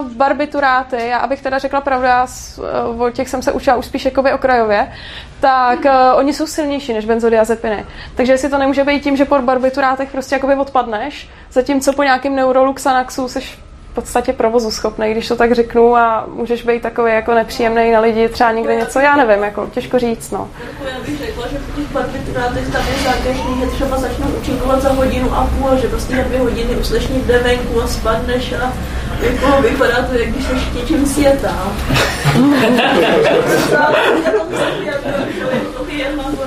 [0.00, 2.58] uh, barbituráty, já abych teda řekla pravdu, já s,
[2.94, 4.92] uh, o těch jsem se učila už spíš jakoby okrajově,
[5.40, 7.86] tak uh, oni jsou silnější než benzodiazepiny.
[8.14, 12.34] Takže jestli to nemůže být tím, že po barbiturátech prostě jakoby odpadneš, zatímco po nějakým
[12.36, 13.58] neurolu Xanaxu seš
[13.96, 18.28] podstatě provozu schopný, když to tak řeknu a můžeš být takový jako nepříjemný na lidi,
[18.28, 20.48] třeba někde něco, já nevím, jako těžko říct, no.
[20.60, 24.82] Jako já bych řekla, že po těch barbiturátech tam je zákeřný, že třeba začnou účinkovat
[24.82, 28.72] za hodinu a půl, že prostě na dvě hodiny uslešní jde venku a spadneš a
[29.20, 31.06] jako vypadá to, jak když jsi něčím.
[31.24, 31.32] Já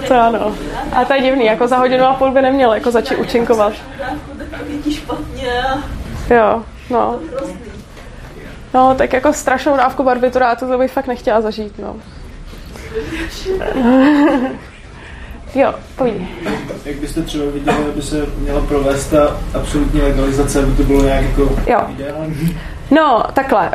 [0.08, 0.56] to ano.
[0.94, 3.74] A to je divný, jako za hodinu a půl by neměl jako začít účinkovat.
[6.30, 7.20] Jo, no.
[8.74, 11.96] No, tak jako strašnou dávku barbiturátu to bych fakt nechtěla zažít, no.
[15.56, 16.14] jo, pojď.
[16.86, 21.24] Jak byste třeba viděli, aby se měla provést ta absolutní legalizace, aby to bylo nějak
[21.24, 21.80] jako Jo.
[21.90, 22.60] ideální?
[22.92, 23.72] No, takhle.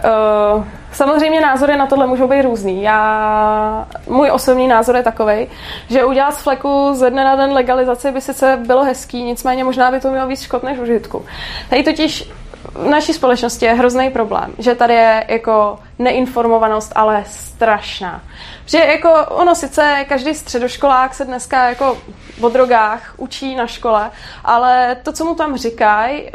[0.57, 2.83] Uh, samozřejmě názory na tohle můžou být různý.
[2.83, 5.47] Já, můj osobní názor je takový,
[5.89, 9.91] že udělat z fleku ze dne na den legalizaci by sice bylo hezký, nicméně možná
[9.91, 11.25] by to mělo víc škod než užitku.
[11.71, 12.31] Tady totiž
[12.75, 18.23] v naší společnosti je hrozný problém, že tady je jako neinformovanost, ale strašná.
[18.67, 21.99] Že jako ono sice každý středoškolák se dneska jako
[22.41, 24.11] o drogách učí na škole,
[24.45, 26.33] ale to, co mu tam říkají, eh,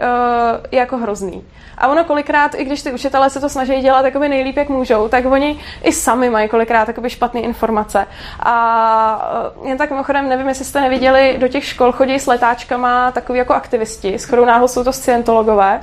[0.71, 1.43] je jako hrozný.
[1.77, 5.07] A ono kolikrát, i když ty učitelé se to snaží dělat jakoby nejlíp, jak můžou,
[5.07, 8.07] tak oni i sami mají kolikrát jakoby špatné informace.
[8.39, 9.29] A
[9.65, 13.39] eh, jen tak mimochodem, nevím, jestli jste neviděli, do těch škol chodí s letáčkama takový
[13.39, 15.81] jako aktivisti, s chodou náhodou jsou to scientologové.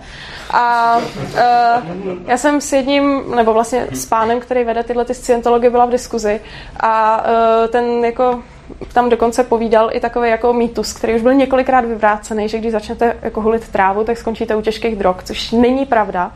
[0.51, 1.03] A uh,
[2.27, 5.91] já jsem s jedním, nebo vlastně s pánem, který vede tyhle ty scientology, byla v
[5.91, 6.36] diskuzi
[6.81, 8.43] a uh, ten jako
[8.93, 13.17] tam dokonce povídal i takový jako mýtus, který už byl několikrát vyvrácený, že když začnete
[13.23, 16.33] jako hulit trávu, tak skončíte u těžkých drog, což není pravda.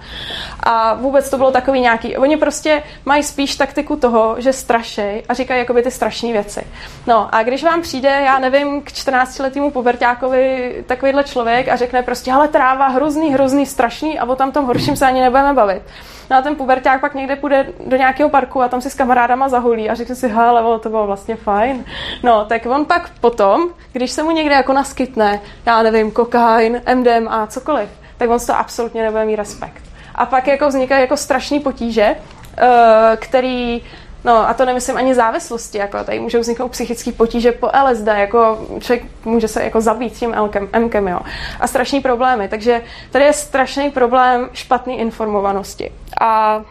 [0.63, 5.35] A vůbec to bylo takový nějaký, oni prostě mají spíš taktiku toho, že strašej a
[5.35, 6.61] říkají jakoby ty strašné věci.
[7.07, 12.33] No a když vám přijde, já nevím, k 14-letýmu pubertákovi takovýhle člověk a řekne prostě,
[12.33, 15.83] ale tráva hrozný, hrozný, strašný a o tam tom horším se ani nebudeme bavit.
[16.31, 19.49] No a ten puberták pak někde půjde do nějakého parku a tam si s kamarádama
[19.49, 21.85] zahulí a řekne si, hele, to bylo vlastně fajn.
[22.23, 27.47] No, tak on pak potom, když se mu někde jako naskytne, já nevím, kokain, MDMA,
[27.47, 29.83] cokoliv, tak on z toho absolutně nebude mít respekt.
[30.15, 32.17] A pak jako vznikají jako strašný potíže,
[32.59, 33.83] eh, který
[34.25, 38.67] No a to nemyslím ani závislosti, jako tady můžou vzniknout psychické potíže po LSD, jako
[38.81, 41.21] člověk může se jako zabít tím Mkem, Mkem jo.
[41.61, 45.93] A strašný problémy, takže tady je strašný problém špatné informovanosti.
[46.21, 46.63] A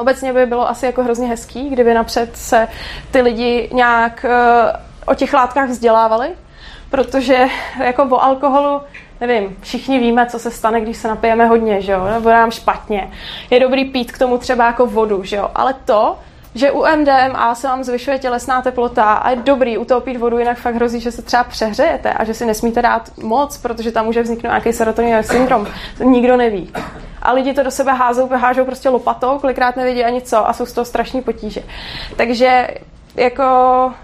[0.00, 2.68] obecně by bylo asi jako hrozně hezký, kdyby napřed se
[3.10, 6.28] ty lidi nějak uh, o těch látkách vzdělávali,
[6.90, 7.46] protože
[7.84, 8.80] jako o alkoholu
[9.20, 13.10] nevím, všichni víme, co se stane, když se napijeme hodně, že jo, nebo nám špatně.
[13.50, 16.18] Je dobrý pít k tomu třeba jako vodu, že jo, ale to,
[16.54, 20.74] že u MDMA se vám zvyšuje tělesná teplota a je dobrý utopit vodu, jinak fakt
[20.74, 24.50] hrozí, že se třeba přehřejete a že si nesmíte dát moc, protože tam může vzniknout
[24.50, 25.66] nějaký serotoninový syndrom.
[25.98, 26.72] To nikdo neví.
[27.22, 30.66] A lidi to do sebe házou, hážou prostě lopatou, kolikrát nevědí ani co a jsou
[30.66, 31.62] z toho strašní potíže.
[32.16, 32.68] Takže
[33.20, 33.44] jako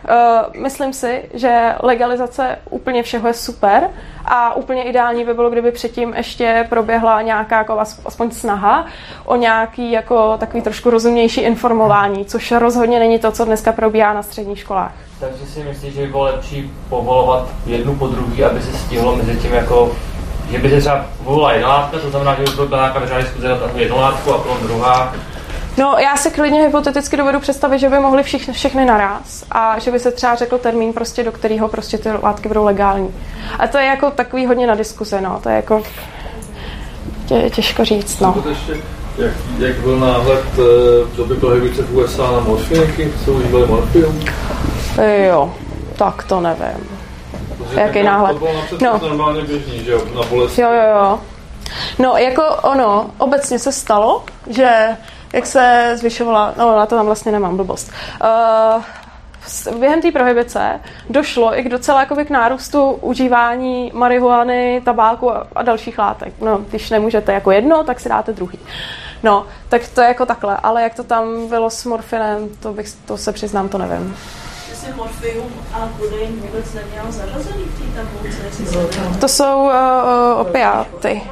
[0.09, 3.91] uh, myslím si, že legalizace úplně všeho je super
[4.25, 8.87] a úplně ideální by bylo, kdyby předtím ještě proběhla nějaká jako aspoň snaha
[9.25, 14.23] o nějaký jako takový trošku rozumnější informování, což rozhodně není to, co dneska probíhá na
[14.23, 14.93] středních školách.
[15.21, 19.37] Takže si myslíš, že by bylo lepší povolovat jednu po druhý, aby se stihlo mezi
[19.37, 19.97] tím jako
[20.51, 23.49] že by se třeba volila jedna látka, to znamená, že by byla nějaká veřejná diskuze
[23.49, 25.15] na jednu látku a potom druhá,
[25.79, 29.91] No, já se klidně hypoteticky dovedu představit, že by mohli všichni, všechny naraz a že
[29.91, 33.15] by se třeba řekl termín, prostě, do kterého prostě ty látky budou legální.
[33.59, 35.41] A to je jako takový hodně na diskuse, no.
[35.43, 35.83] To je jako
[37.27, 38.45] tě, těžko říct, no.
[39.19, 40.57] Jak, jak byl náhled eh,
[41.05, 44.25] v době prohibice v USA na morfinky, co užívali morfium?
[45.27, 45.55] Jo,
[45.97, 46.89] tak to nevím.
[47.59, 48.33] Protože Jaký tak náhled?
[48.71, 49.09] To bylo No.
[49.09, 50.59] normálně běžný, že jo, na bolest.
[50.59, 51.19] Jo, jo, jo.
[51.99, 54.71] No, jako ono, obecně se stalo, že
[55.33, 57.91] jak se zvyšovala, no na to tam vlastně nemám, blbost.
[58.77, 58.83] Uh,
[59.79, 65.63] během té prohibice došlo i k docela jakoby k nárůstu užívání marihuany, tabáku a, a
[65.63, 66.35] dalších látek.
[66.41, 68.59] No, když nemůžete jako jedno, tak si dáte druhý.
[69.23, 72.87] No, tak to je jako takhle, ale jak to tam bylo s morfinem, to, bych,
[73.07, 74.17] to se přiznám, to nevím.
[74.87, 79.19] Jestli morfium a kodein vůbec neměl zařazený v té tabulce, to...
[79.21, 81.23] To jsou uh, opiáty.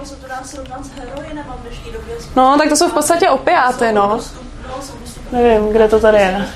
[2.37, 4.17] No, tak to jsou v podstatě opiáty, no.
[4.17, 6.47] Dostupné Nevím, kde to tady je.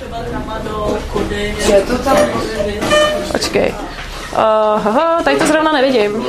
[1.87, 2.17] to tam?
[3.31, 3.75] Počkej.
[4.31, 4.37] Uh,
[4.83, 6.25] haha, tady to zrovna nevidím.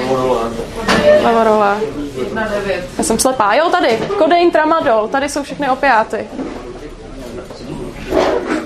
[1.23, 1.77] Lavarole.
[2.99, 3.55] Já jsem slepá.
[3.55, 3.99] Jo, tady.
[4.19, 5.09] Kodein, tramadol.
[5.09, 6.29] Tady jsou všechny opiáty.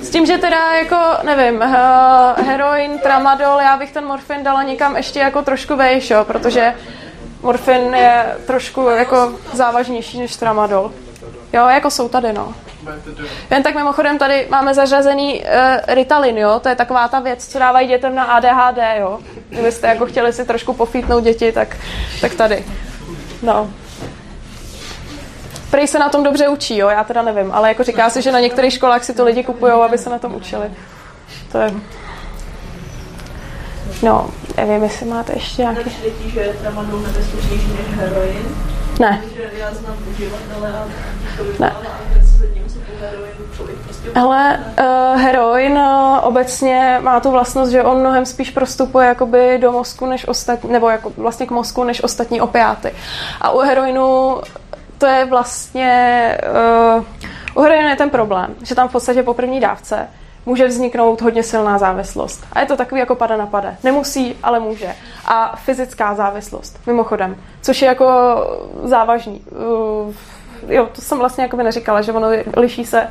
[0.04, 4.96] S tím, že teda jako, nevím, uh, heroin, tramadol, já bych ten morfin dala někam
[4.96, 6.74] ještě jako trošku vejš, jo, protože
[7.42, 10.92] morfin je trošku jako závažnější než tramadol.
[11.52, 12.54] Jo, jako jsou tady, no.
[13.50, 16.60] Jen tak mimochodem tady máme zařazený uh, Ritalin, jo?
[16.60, 19.18] To je taková ta věc, co dávají dětem na ADHD, jo?
[19.48, 21.76] Kdybyste jako chtěli si trošku pofítnout děti, tak,
[22.20, 22.64] tak tady.
[23.42, 23.70] No.
[25.74, 26.88] Prej se na tom dobře učí, jo?
[26.88, 29.72] Já teda nevím, ale jako říká se, že na některých školách si to lidi kupují,
[29.72, 30.70] aby se na tom učili.
[31.52, 31.74] To je...
[34.02, 35.84] No, nevím, jestli máte ještě nějaké...
[35.84, 38.56] Nepřijde ti, že je tramadol nebezpečnější než heroin?
[39.00, 39.22] Ne.
[39.58, 40.86] Já znám uživatele a
[41.36, 41.72] to Ne.
[44.14, 49.72] Hele, uh, heroin uh, obecně má tu vlastnost, že on mnohem spíš prostupuje jakoby do
[49.72, 52.94] mozku než ostatní, nebo jako vlastně k mozku než ostatní opiáty.
[53.40, 54.36] A u heroinu
[54.98, 56.38] to je vlastně,
[56.96, 57.04] uh,
[57.54, 60.08] u heroinu je ten problém, že tam v podstatě po první dávce
[60.46, 62.46] může vzniknout hodně silná závislost.
[62.52, 63.76] A je to takový jako pada na pade.
[63.84, 64.94] Nemusí, ale může.
[65.24, 68.36] A fyzická závislost, mimochodem, což je jako
[68.82, 69.40] závažný.
[69.50, 70.14] Uh,
[70.68, 73.08] jo, to jsem vlastně jako neříkala, že ono liší se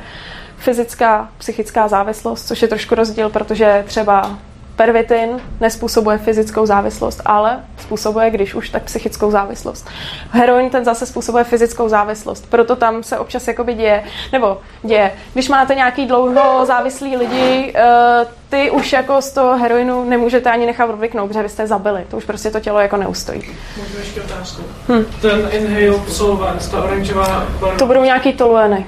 [0.56, 4.38] fyzická, psychická závislost, což je trošku rozdíl, protože třeba
[4.76, 9.88] pervitin nespůsobuje fyzickou závislost, ale způsobuje, když už, tak psychickou závislost.
[10.30, 15.12] Heroin ten zase způsobuje fyzickou závislost, proto tam se občas jakoby děje, nebo děje.
[15.32, 20.66] Když máte nějaký dlouho závislý lidi, eh, ty už jako z toho heroinu nemůžete ani
[20.66, 22.04] nechat odvyknout, protože byste je zabili.
[22.10, 23.42] To už prostě to tělo jako neustojí.
[23.76, 24.62] Můžu ještě otázku.
[24.88, 25.04] Hm.
[25.20, 27.78] Ten Inhale Solvance, ta oranžová barva.
[27.78, 28.86] To budou nějaký tolueny.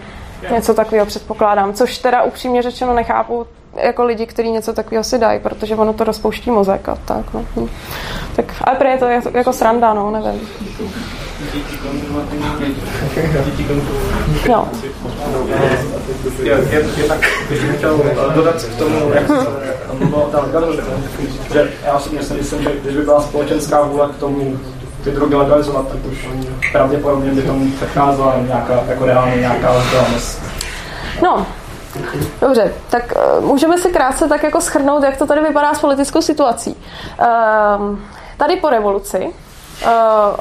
[0.51, 3.47] Něco takového předpokládám, což teda upřímně řečeno nechápu
[3.83, 7.35] jako lidi, kteří něco takového si dají, protože ono to rozpouští mozek a tak.
[7.35, 7.69] No.
[8.37, 10.49] Tak, ale prý je to jako, jako sranda, no, nevím.
[16.97, 19.31] Je tak, když bych chtěl eh, dodat k tomu, jak
[20.13, 20.91] o legalizaci,
[21.53, 24.59] že já osobně si myslím, že když by byla společenská vůle k tomu
[25.05, 26.29] ty drogy legalizovat, tak už
[26.73, 30.43] pravděpodobně by tomu předcházela nějaká, jako reálně nějaká legálnost.
[31.23, 31.47] No,
[32.41, 36.23] Dobře, tak uh, můžeme si krátce tak jako schrnout, jak to tady vypadá s politickou
[36.23, 36.77] situací.
[37.21, 37.99] Uh,
[38.37, 39.33] tady po revoluci
[39.83, 39.91] Uh,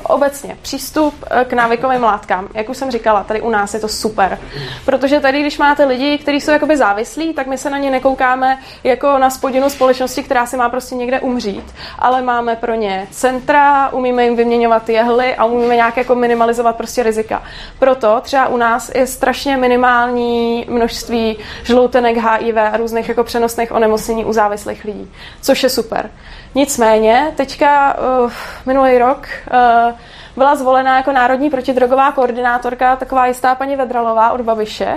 [0.03, 2.47] obecně přístup k návykovým látkám.
[2.53, 4.39] Jak už jsem říkala, tady u nás je to super.
[4.85, 8.57] Protože tady, když máte lidi, kteří jsou jakoby závislí, tak my se na ně nekoukáme
[8.83, 13.89] jako na spodinu společnosti, která si má prostě někde umřít, ale máme pro ně centra,
[13.89, 17.43] umíme jim vyměňovat jehly a umíme nějak jako minimalizovat prostě rizika.
[17.79, 24.25] Proto třeba u nás je strašně minimální množství žloutenek, HIV a různých jako přenosných onemocnění
[24.25, 25.11] u závislých lidí,
[25.41, 26.09] což je super.
[26.55, 28.31] Nicméně, teďka uh,
[28.65, 29.93] minulý rok uh,
[30.35, 34.95] byla zvolena jako národní protidrogová koordinátorka taková jistá paní Vedralová od Babiše,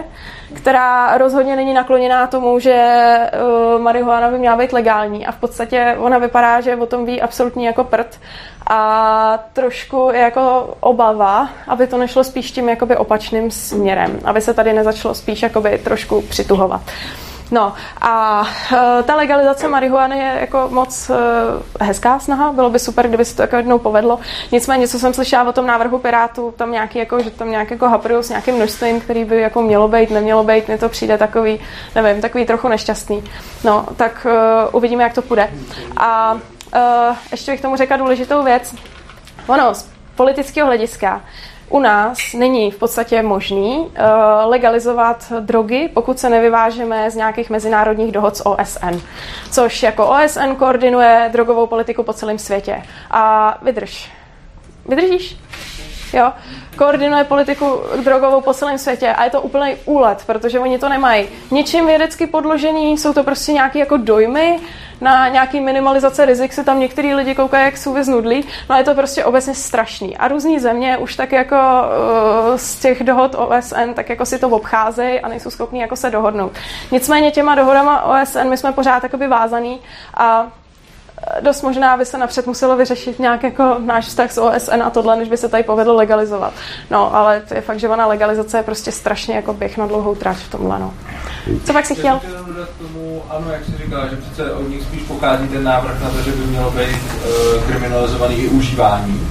[0.54, 3.16] která rozhodně není nakloněná tomu, že
[3.76, 7.22] uh, marihuana by měla být legální a v podstatě ona vypadá, že o tom ví
[7.22, 8.20] absolutně jako prd
[8.70, 14.54] a trošku je jako obava, aby to nešlo spíš tím jakoby opačným směrem, aby se
[14.54, 16.80] tady nezačalo spíš jakoby trošku přituhovat.
[17.50, 21.16] No a uh, ta legalizace marihuany je jako moc uh,
[21.80, 24.18] hezká snaha, bylo by super, kdyby se to jako jednou povedlo.
[24.52, 27.88] Nicméně, co jsem slyšela o tom návrhu Pirátů, tam nějaký jako, že tam nějak jako
[27.88, 31.60] haprují s nějakým množstvím, který by jako mělo být, nemělo být, mně to přijde takový,
[31.94, 33.24] nevím, takový trochu nešťastný.
[33.64, 35.50] No, tak uh, uvidíme, jak to půjde.
[35.96, 38.74] A uh, ještě bych tomu řekla důležitou věc.
[39.46, 41.20] Ono, z politického hlediska,
[41.68, 43.88] u nás není v podstatě možný uh,
[44.44, 49.00] legalizovat drogy, pokud se nevyvážeme z nějakých mezinárodních dohod s OSN,
[49.50, 52.82] což jako OSN koordinuje drogovou politiku po celém světě.
[53.10, 54.10] A vydrž.
[54.88, 55.36] Vydržíš?
[56.12, 56.32] Jo,
[56.76, 61.28] koordinuje politiku drogovou po celém světě a je to úplný úlet, protože oni to nemají
[61.50, 64.58] ničím vědecky podložený, jsou to prostě nějaké jako dojmy,
[65.00, 68.94] na nějaký minimalizace rizik se tam některý lidi koukají, jak jsou vyznudlí, no je to
[68.94, 70.16] prostě obecně strašný.
[70.16, 74.48] A různý země už tak jako uh, z těch dohod OSN tak jako si to
[74.48, 76.52] obcházejí a nejsou schopní jako se dohodnout.
[76.92, 79.80] Nicméně těma dohodama OSN my jsme pořád takoby vázaný
[80.14, 80.46] a
[81.40, 85.16] dost možná by se napřed muselo vyřešit nějak jako náš vztah s OSN a tohle,
[85.16, 86.52] než by se tady povedlo legalizovat.
[86.90, 90.14] No, ale to je fakt, že ona legalizace je prostě strašně jako běh na dlouhou
[90.14, 90.94] trať v tomhle, no.
[91.64, 92.20] Co pak si chtěl?
[92.78, 96.22] Tomu, ano, jak jsi říkala, že přece od nich spíš pochází ten návrh na to,
[96.22, 99.28] že by mělo být uh, kriminalizovaný i užívání.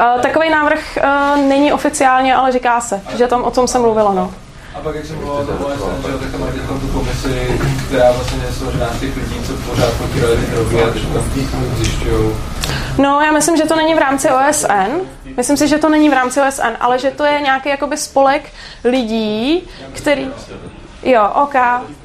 [0.00, 4.12] Uh, takový návrh uh, není oficiálně, ale říká se, že tam o tom se mluvilo,
[4.14, 4.32] no.
[4.74, 7.60] A pak, jak jsem mluvil o tom OSN, že tak tam mají teď tu komisi,
[7.86, 11.74] která vlastně je složená z těch lidí, co pořád potírali ty drogy a že tam
[11.76, 12.34] zjišťují.
[12.98, 15.00] No, já myslím, že to není v rámci OSN.
[15.36, 18.52] Myslím si, že to není v rámci OSN, ale že to je nějaký jakoby spolek
[18.84, 20.30] lidí, který...
[21.02, 21.54] Jo, OK,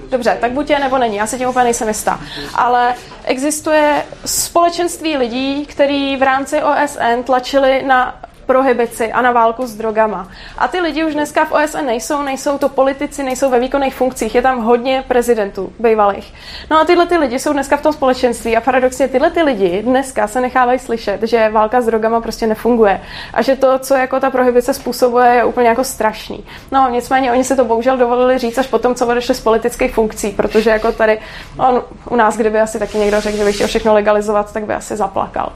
[0.09, 2.20] dobře, tak buď je nebo není, já se tím úplně nejsem jistá.
[2.55, 2.93] Ale
[3.24, 8.15] existuje společenství lidí, kteří v rámci OSN tlačili na
[8.49, 10.27] prohibici a na válku s drogama.
[10.57, 14.35] A ty lidi už dneska v OSN nejsou, nejsou to politici, nejsou ve výkonných funkcích,
[14.35, 16.33] je tam hodně prezidentů bývalých.
[16.71, 19.81] No a tyhle ty lidi jsou dneska v tom společenství a paradoxně tyhle ty lidi
[19.81, 23.01] dneska se nechávají slyšet, že válka s drogama prostě nefunguje
[23.33, 26.43] a že to, co jako ta prohibice způsobuje, je úplně jako strašný.
[26.71, 30.31] No nicméně oni se to bohužel dovolili říct až potom, co odešli z politických funkcí,
[30.31, 31.19] protože jako tady
[31.57, 34.73] on, u nás, kdyby asi taky někdo řekl, že by chtěl všechno legalizovat, tak by
[34.73, 35.51] asi zaplakal.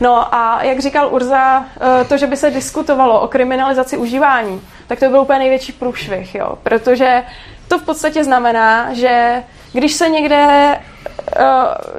[0.00, 1.64] No a jak říkal Urza,
[2.00, 6.34] eh, to, že by se diskutovalo o kriminalizaci užívání, tak to byl úplně největší průšvih,
[6.34, 6.58] jo?
[6.62, 7.22] protože
[7.68, 10.78] to v podstatě znamená, že když se někde,
[11.36, 11.44] eh,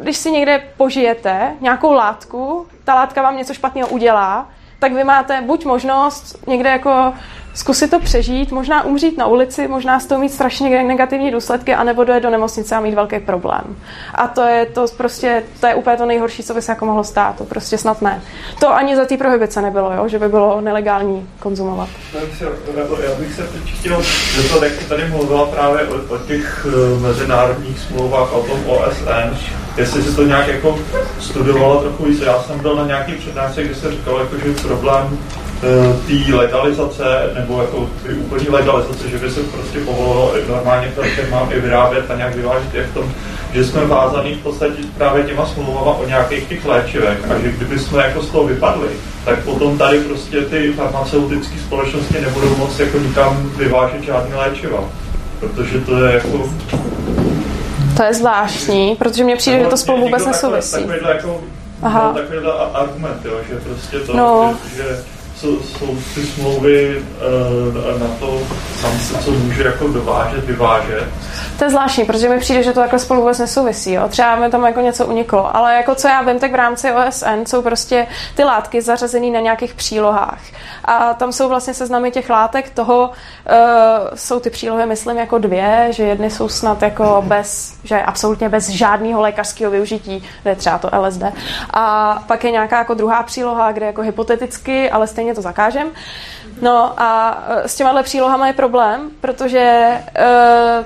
[0.02, 4.47] když si někde požijete nějakou látku, ta látka vám něco špatného udělá,
[4.80, 7.14] tak vy máte buď možnost někde jako
[7.54, 12.04] zkusit to přežít, možná umřít na ulici, možná z toho mít strašně negativní důsledky, anebo
[12.04, 13.76] dojet do nemocnice a mít velký problém.
[14.16, 17.04] A to je to prostě, to je úplně to nejhorší, co by se jako mohlo
[17.04, 18.22] stát, to prostě snad ne.
[18.60, 20.08] To ani za té prohibice nebylo, jo?
[20.08, 21.89] že by bylo nelegální konzumovat.
[22.14, 24.02] Já bych se teď chtěl
[24.36, 29.38] zeptat, jak tady mluvila právě o, o těch uh, mezinárodních smlouvách o tom OSN,
[29.78, 30.80] jestli si to nějak jako
[31.19, 32.22] studovala trochu víc.
[32.22, 35.17] Já jsem byl na nějaký přednášce, kde se říkal, jako, že problém
[35.63, 37.03] Eh, té legalizace,
[37.34, 42.15] nebo jako ty úplný legalizace, že by se prostě povolilo normálně firmám i vyrábět a
[42.15, 43.11] nějak vyvážet je v tom,
[43.53, 47.80] že jsme vázaný v podstatě právě těma smlouvama o nějakých těch léčivech a že kdyby
[47.80, 48.88] jsme jako z toho vypadli,
[49.26, 54.84] tak potom tady prostě ty farmaceutické společnosti nebudou moc jako nikam vyvážet žádný léčiva.
[55.39, 56.49] Protože to je jako
[57.98, 60.76] to je zvláštní, protože mně přijde, že to spolu vůbec nesouvisí.
[60.76, 61.42] Takovýhle jako,
[61.82, 62.08] Aha.
[62.08, 64.58] No, takovýhle argument, jo, že prostě to, no.
[64.76, 65.04] že, že
[65.36, 68.39] jsou, jsou ty smlouvy uh, na to,
[68.82, 71.08] tam se co může jako dovážet, vyvážet.
[71.62, 73.91] To je zvláštní, protože mi přijde, že to takhle spolu vůbec nesouvisí.
[73.93, 74.07] Jo?
[74.07, 77.45] Třeba mi tam jako něco uniklo, ale jako co já vím, tak v rámci OSN
[77.47, 80.39] jsou prostě ty látky zařazené na nějakých přílohách.
[80.86, 85.88] A tam jsou vlastně seznamy těch látek, toho uh, jsou ty přílohy, myslím, jako dvě,
[85.89, 90.89] že jedny jsou snad jako bez, že absolutně bez žádného lékařského využití, je třeba to
[91.01, 91.24] LSD.
[91.74, 95.88] A pak je nějaká jako druhá příloha, kde jako hypoteticky, ale stejně to zakážem.
[96.62, 99.97] No a e, s těma přílohama je problém, protože
[100.80, 100.86] uh,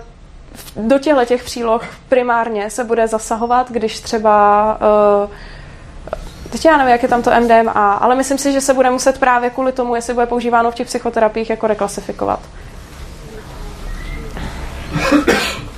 [0.75, 4.77] do těchto těch příloh primárně se bude zasahovat, když třeba
[5.23, 5.29] uh,
[6.49, 9.19] teď já nevím, jak je tam to MDMA, ale myslím si, že se bude muset
[9.19, 12.39] právě kvůli tomu, jestli bude používáno v těch psychoterapiích, jako reklasifikovat.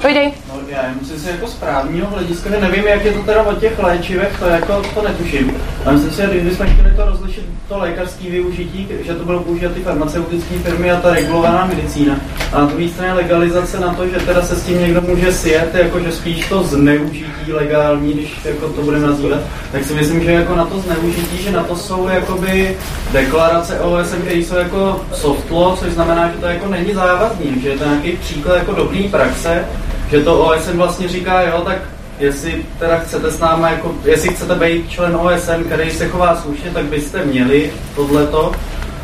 [0.08, 0.34] Pojdej.
[0.54, 3.80] No, já myslím si jako správního hlediska, že nevím, jak je to teda o těch
[3.80, 5.54] léčivech, to jako to netuším.
[5.86, 9.74] Ale myslím si, že kdybychom chtěli to rozlišit, to lékařské využití, že to bylo použít
[9.74, 12.16] ty farmaceutické firmy a ta regulovaná medicína.
[12.54, 15.76] A na druhé straně legalizace na to, že teda se s tím někdo může sjet,
[15.76, 19.40] jako že spíš to zneužití legální, když jako to budeme nazývat,
[19.72, 22.78] tak si myslím, že jako na to zneužití, že na to jsou jakoby
[23.12, 27.70] deklarace OSN, které jsou jako soft law, což znamená, že to jako není závazný, že
[27.70, 29.66] je to nějaký příklad jako dobrý praxe,
[30.12, 31.78] že to OSN vlastně říká, jo, tak
[32.20, 36.72] jestli teda chcete s náma, jako, jestli chcete být člen OSN, který se chová slušně,
[36.72, 38.52] tak byste měli tohleto,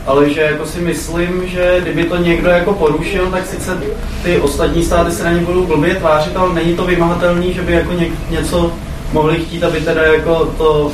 [0.06, 3.78] ale že jako si myslím, že kdyby to někdo jako porušil, tak sice
[4.24, 7.74] ty ostatní státy se na ně budou blbě tvářit, ale není to vymahatelný, že by
[7.74, 8.74] jako ně, něco
[9.14, 10.92] mohli chtít, aby teda jako to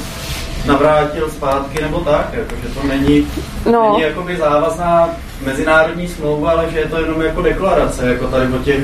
[0.66, 3.28] navrátil zpátky nebo tak, jako, že to není,
[3.72, 3.92] no.
[3.92, 5.10] není jakoby závazná
[5.46, 8.80] mezinárodní smlouva, ale že je to jenom jako deklarace, jako tady o těch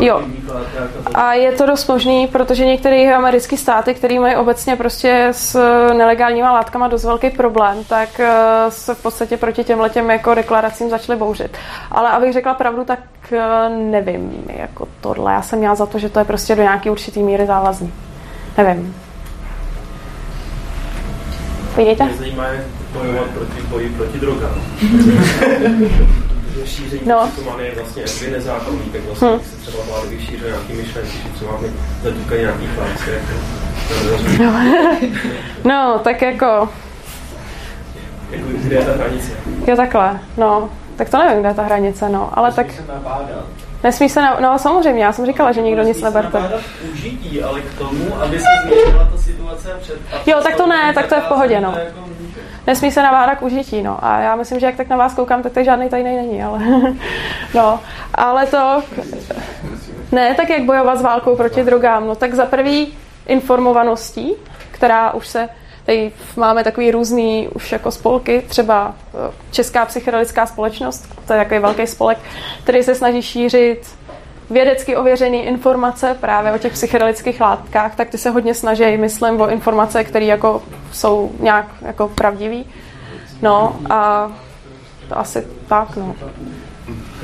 [0.00, 0.22] Jo.
[1.14, 5.58] A je to dost možný, protože některé americké státy, které mají obecně prostě s
[5.92, 8.30] nelegálníma látkama dost velký problém, tak eh,
[8.68, 11.56] se v podstatě proti těm letěm jako deklaracím začaly bouřit.
[11.90, 13.00] Ale abych řekla pravdu, tak
[13.32, 15.32] eh, nevím, jako tohle.
[15.32, 17.92] Já jsem měla za to, že to je prostě do nějaký určitý míry závazný.
[18.58, 18.94] Nevím.
[21.76, 22.04] Vidíte?
[22.04, 24.54] Mě zajímá, jak bojovat proti boji proti drogám.
[26.64, 27.30] šíření no.
[27.58, 29.40] je vlastně jakby nezákonný, tak vlastně hmm.
[29.40, 31.72] se třeba vlády nějaký myšlenky, že třeba mi
[32.38, 33.64] nějaký chlapci, jako
[34.42, 34.52] no.
[35.64, 36.68] no, tak jako...
[38.30, 39.32] Jako kde je ta hranice?
[39.66, 40.70] Je takhle, no.
[40.96, 42.66] Tak to nevím, kde je ta hranice, no, ale tak...
[43.84, 44.36] Nesmí se, na...
[44.40, 46.50] no samozřejmě, já jsem říkala, že nikdo nic neberte.
[46.92, 49.98] užití, ale k tomu, aby se změnila ta situace před...
[50.26, 51.74] Jo, tak to ne, tak to je v pohodě, no.
[51.84, 52.13] Jako
[52.66, 54.04] nesmí se navádat k užití, no.
[54.04, 56.58] A já myslím, že jak tak na vás koukám, tak to žádný tajný není, ale...
[57.54, 57.80] no,
[58.14, 58.82] ale to...
[60.12, 64.34] Ne, tak jak bojovat s válkou proti drogám, no tak za prvý informovaností,
[64.70, 65.48] která už se
[65.84, 71.60] Tady máme takový různý už jako spolky, třeba eh, Česká psychedelická společnost, to je takový
[71.60, 72.18] velký spolek,
[72.62, 73.94] který se snaží šířit
[74.50, 79.48] vědecky ověřené informace právě o těch psychedelických látkách, tak ty se hodně snaží, myslím, o
[79.50, 82.66] informace, které jako jsou nějak jako pravdivý.
[83.42, 84.32] No a
[85.08, 86.14] to asi tak, no.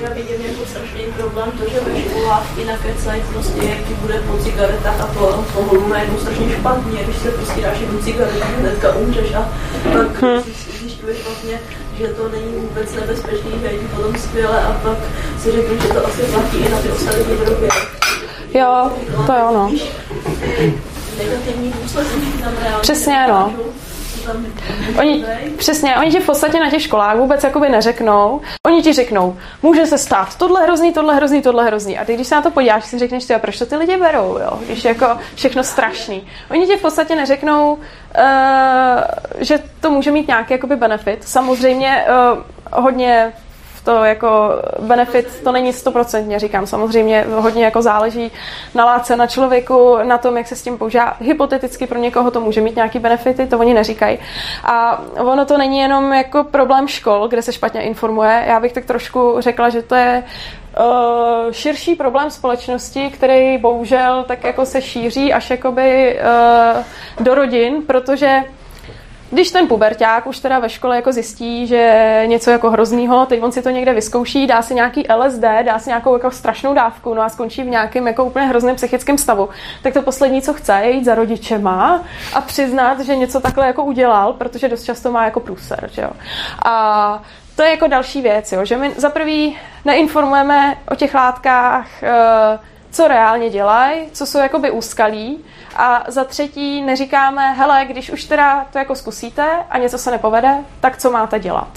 [0.02, 4.20] Já vidím jako strašný problém to, že ve školách i na kecají prostě, jaký bude
[4.20, 8.94] po cigaretách a po alkoholu najednou strašně špatně, když se prostě dáš jednu cigaretu, hnedka
[8.94, 9.48] umřeš a
[9.92, 10.42] pak Hmm.
[10.80, 11.60] zjišťuješ vlastně,
[12.00, 14.98] že to není vůbec nebezpečný, že je potom skvěle a pak
[15.42, 17.68] si řeknu, že to asi platí i na ty ostatní drogy.
[18.54, 18.90] Jo,
[19.26, 19.72] to jo, no.
[21.18, 22.20] Negativní důsledky
[22.62, 23.54] reálně Přesně, no.
[24.98, 25.24] Oni,
[25.56, 28.40] přesně, oni ti v podstatě na těch školách vůbec jakoby neřeknou.
[28.66, 31.98] Oni ti řeknou, může se stát tohle hrozný, tohle hrozný, tohle hrozný.
[31.98, 34.38] A ty, když se na to podíváš, si řekneš, ty, proč to ty lidi berou,
[34.38, 34.58] jo?
[34.66, 36.26] Když je jako všechno strašný.
[36.50, 37.78] Oni ti v podstatě neřeknou, uh,
[39.38, 41.28] že to může mít nějaký jakoby benefit.
[41.28, 43.32] Samozřejmě uh, hodně
[43.84, 48.32] to jako benefit, to není stoprocentně, říkám, samozřejmě hodně jako záleží
[48.74, 51.16] na látce, na člověku, na tom, jak se s tím používá.
[51.20, 54.18] Hypoteticky pro někoho to může mít nějaký benefity, to oni neříkají.
[54.64, 58.44] A ono to není jenom jako problém škol, kde se špatně informuje.
[58.46, 60.22] Já bych tak trošku řekla, že to je
[60.78, 67.82] uh, širší problém společnosti, který bohužel tak jako se šíří až jakoby uh, do rodin,
[67.86, 68.44] protože
[69.30, 73.52] když ten puberták už teda ve škole jako zjistí, že něco jako hroznýho, teď on
[73.52, 77.22] si to někde vyzkouší, dá si nějaký LSD, dá si nějakou jako strašnou dávku, no
[77.22, 79.48] a skončí v nějakém jako úplně hrozném psychickém stavu,
[79.82, 82.04] tak to poslední, co chce, je jít za rodičema
[82.34, 86.10] a přiznat, že něco takhle jako udělal, protože dost často má jako průser, že jo.
[86.64, 87.22] A
[87.56, 92.58] to je jako další věc, jo, že my za prvý neinformujeme o těch látkách, eh,
[92.90, 95.44] co reálně dělají, co jsou jakoby úskalí
[95.76, 100.54] a za třetí neříkáme, hele, když už teda to jako zkusíte a něco se nepovede,
[100.80, 101.68] tak co máte dělat.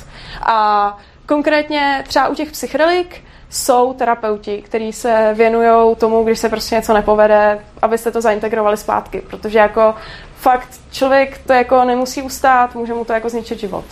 [0.42, 6.76] A konkrétně třeba u těch psychedelik jsou terapeuti, kteří se věnují tomu, když se prostě
[6.76, 9.96] něco nepovede, abyste to zaintegrovali zpátky, protože jako
[10.38, 13.86] fakt člověk to jako nemusí ustát, může mu to jako zničit život.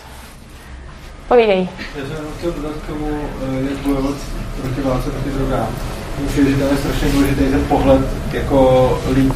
[1.28, 1.68] Povídej.
[1.96, 4.14] Já jsem chtěl dodat k tomu, eh, jak bojovat
[4.60, 5.68] proti válce, proti drogám.
[6.26, 8.00] Myslím, že tam je strašně důležitý ten pohled
[8.32, 9.32] jako lidí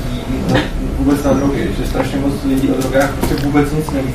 [0.53, 0.61] na-
[0.99, 4.15] vůbec na drogy, že strašně moc lidí o drogách prostě vůbec nic neví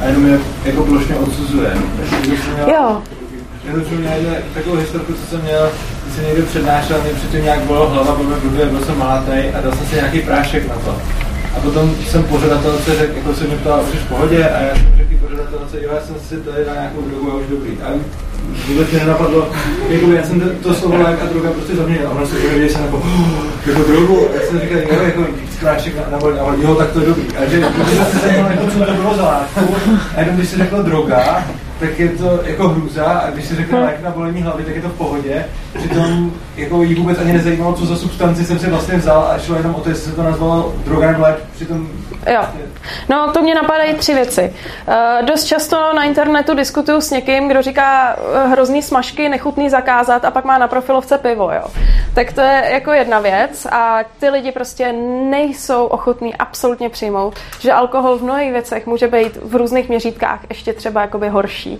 [0.00, 1.70] a jenom je jako plošně odsuzuje.
[1.96, 3.02] Takže jsem Jo.
[3.64, 4.12] Já to měl
[4.54, 5.70] takovou historku, co jsem měl,
[6.04, 9.60] když jsem někde přednášel, mě předtím nějak bolela hlava, byl blbě, byl jsem malátej a
[9.60, 10.96] dal jsem si nějaký prášek na to.
[11.56, 14.48] A potom jsem pořadatelce řekl, jako se mě ptala, jsi v pohodě?
[14.48, 17.46] A já jsem řekl pořadatelce, jo, já jsem si tady dal nějakou drogu a už
[17.50, 17.70] dobrý.
[17.84, 17.88] A
[18.68, 19.48] vůbec nenapadlo,
[19.88, 22.08] jako já jsem to, slovo lék a droga prostě zaměnil.
[22.08, 23.46] A ona se uvěděla, že jsem jako, "Oh,
[23.90, 24.28] jako.
[24.30, 25.24] A já jsem říkal, jo, jako
[25.62, 26.40] prášek na, na volně.
[26.40, 27.22] A jo, tak to je dobrý.
[27.36, 29.74] A že, když jsem se jako, co to bylo za látku,
[30.16, 31.44] a jenom když se řekla droga,
[31.80, 34.82] tak je to jako hruza a když se řekne lék na bolení hlavy, tak je
[34.82, 35.44] to v pohodě.
[35.78, 39.56] Přitom jako jí vůbec ani nezajímalo, co za substanci jsem si vlastně vzal a šlo
[39.56, 41.36] jenom o to, jestli se to nazvalo droga nebo lék.
[41.54, 41.88] Přitom
[42.26, 42.46] Jo.
[43.08, 44.54] No, to mě napadají tři věci.
[44.88, 50.24] Uh, dost často na internetu diskutuju s někým, kdo říká uh, hrozný smažky, nechutný zakázat
[50.24, 51.64] a pak má na profilovce pivo, jo.
[52.14, 54.92] Tak to je jako jedna věc a ty lidi prostě
[55.30, 60.72] nejsou ochotní absolutně přijmout, že alkohol v mnohých věcech může být v různých měřítkách ještě
[60.72, 61.78] třeba jakoby horší.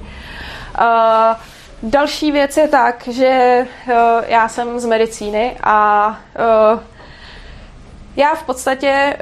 [0.81, 1.37] Uh,
[1.83, 3.95] další věc je tak, že uh,
[4.27, 6.09] já jsem z medicíny a
[6.73, 6.81] uh,
[8.17, 9.17] já v podstatě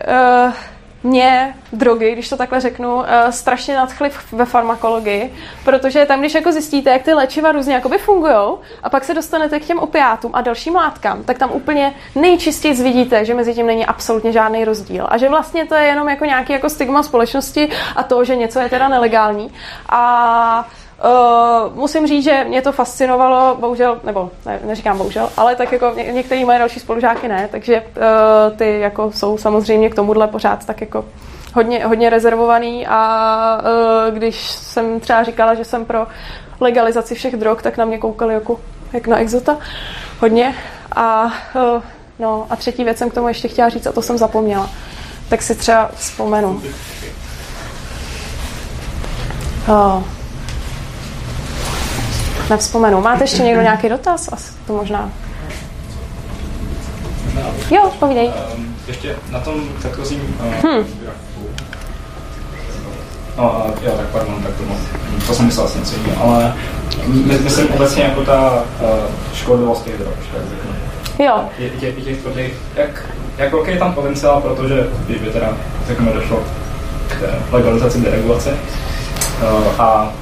[0.47, 0.53] uh,
[1.03, 6.53] mě drogy, když to takhle řeknu, uh, strašně nadchly ve farmakologii, protože tam, když jako
[6.53, 10.41] zjistíte, jak ty léčiva různě jakoby fungujou a pak se dostanete k těm opiátům a
[10.41, 15.19] dalším látkám, tak tam úplně nejčistěji vidíte, že mezi tím není absolutně žádný rozdíl a
[15.19, 18.69] že vlastně to je jenom jako nějaký jako stigma společnosti a to, že něco je
[18.69, 19.53] teda nelegální.
[19.89, 20.69] A
[21.05, 25.93] Uh, musím říct, že mě to fascinovalo, bohužel, nebo ne, neříkám bohužel, ale tak jako
[25.97, 30.67] ně, některý moje další spolužáky ne, takže uh, ty jako jsou samozřejmě k tomuhle pořád
[30.67, 31.05] tak jako
[31.55, 36.07] hodně, hodně rezervovaný a uh, když jsem třeba říkala, že jsem pro
[36.61, 38.61] legalizaci všech drog, tak na mě koukali jako
[38.93, 39.59] jak na exota
[40.21, 40.55] hodně
[40.97, 41.83] a uh,
[42.19, 44.71] no a třetí věc jsem k tomu ještě chtěla říct a to jsem zapomněla.
[45.29, 46.63] Tak si třeba vzpomenu.
[52.51, 53.01] Nevzpomenu.
[53.01, 54.29] Máte ještě někdo nějaký dotaz?
[54.33, 55.11] Asi to možná.
[57.71, 58.31] Jo, povídej.
[58.57, 60.85] Um, ještě na tom předchozím Hmm.
[63.39, 64.65] No, jo, tak pardon, tak to,
[65.27, 66.55] to jsem myslel asi něco jiného, ale
[67.07, 68.89] my, myslím obecně jako ta uh,
[69.35, 70.71] škodlivost těch drog, tak řeknu.
[71.27, 71.45] Jo.
[71.59, 73.05] Je, je, je těch tvrdých, jak,
[73.39, 75.57] jak velký je tam potenciál, protože když by teda,
[75.87, 76.43] řekněme, došlo
[77.09, 80.13] k té legalizaci, deregulaci uh, a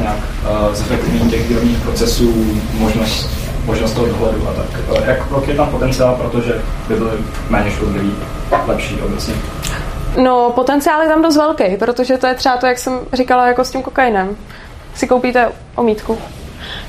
[0.00, 3.30] nějak uh, zefektivnění těch výrobních procesů, možnost,
[3.64, 4.80] možnost toho dohledu a tak.
[4.90, 7.10] Uh, jak velký je tam potenciál, protože by byly
[7.50, 8.12] méně škodlivý,
[8.66, 9.34] lepší obecně?
[10.22, 13.64] No, potenciál je tam dost velký, protože to je třeba to, jak jsem říkala, jako
[13.64, 14.36] s tím kokainem.
[14.94, 16.18] Si koupíte omítku.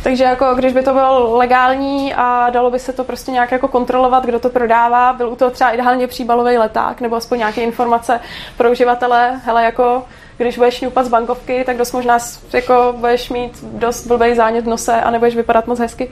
[0.04, 3.68] Takže jako když by to bylo legální a dalo by se to prostě nějak jako
[3.68, 8.20] kontrolovat, kdo to prodává, byl u toho třeba ideálně příbalový leták nebo aspoň nějaké informace
[8.58, 10.04] pro uživatele, hele jako
[10.44, 12.18] když budeš šňupat z bankovky, tak dost možná
[12.54, 16.12] jako budeš mít dost blbý zánět v nose a nebudeš vypadat moc hezky,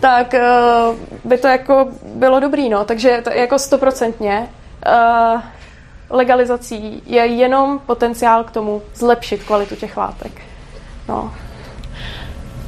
[0.00, 2.84] tak uh, by to jako bylo dobrý, no.
[2.84, 4.48] Takže to jako stoprocentně
[4.86, 5.40] uh,
[6.10, 10.32] legalizací je jenom potenciál k tomu zlepšit kvalitu těch látek.
[11.08, 11.34] No.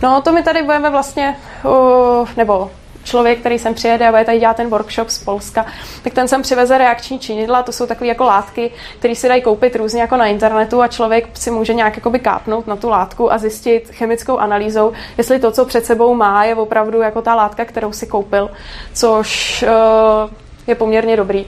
[0.02, 2.70] No, to my tady budeme vlastně, uh, nebo
[3.08, 5.66] člověk, který sem přijede a bude tady dělat ten workshop z Polska,
[6.02, 9.76] tak ten sem přiveze reakční činidla, to jsou takové jako látky, které si dají koupit
[9.76, 13.38] různě jako na internetu a člověk si může nějak jakoby kápnout na tu látku a
[13.38, 17.92] zjistit chemickou analýzou, jestli to, co před sebou má, je opravdu jako ta látka, kterou
[17.92, 18.50] si koupil,
[18.94, 20.30] což uh,
[20.66, 21.46] je poměrně dobrý.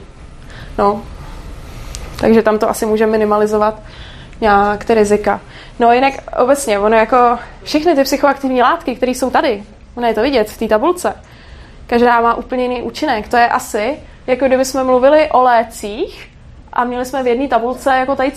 [0.77, 1.01] No.
[2.19, 3.81] Takže tam to asi může minimalizovat
[4.41, 5.41] nějak ty rizika.
[5.79, 9.63] No jinak obecně, ono jako všechny ty psychoaktivní látky, které jsou tady,
[9.95, 11.13] ono je to vidět v té tabulce,
[11.91, 13.27] každá má úplně jiný účinek.
[13.27, 13.97] To je asi,
[14.27, 16.29] jako kdyby jsme mluvili o lécích
[16.73, 18.31] a měli jsme v jedné tabulce jako tady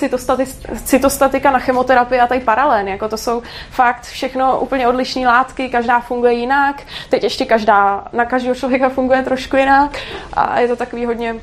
[0.85, 2.89] cytostatika na chemoterapii a tady paralén.
[2.89, 8.25] Jako to jsou fakt všechno úplně odlišné látky, každá funguje jinak, teď ještě každá, na
[8.25, 9.99] každého člověka funguje trošku jinak
[10.33, 11.37] a je to takový hodně,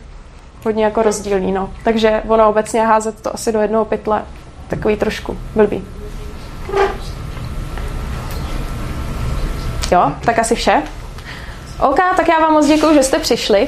[0.66, 1.52] hodně jako rozdílný.
[1.52, 1.74] No.
[1.84, 4.26] Takže ono obecně házet to asi do jednoho pytle
[4.68, 5.84] takový trošku blbý.
[9.92, 11.01] Jo, tak asi vše.
[11.80, 13.68] OK, tak já vám moc děkuji, že jste přišli.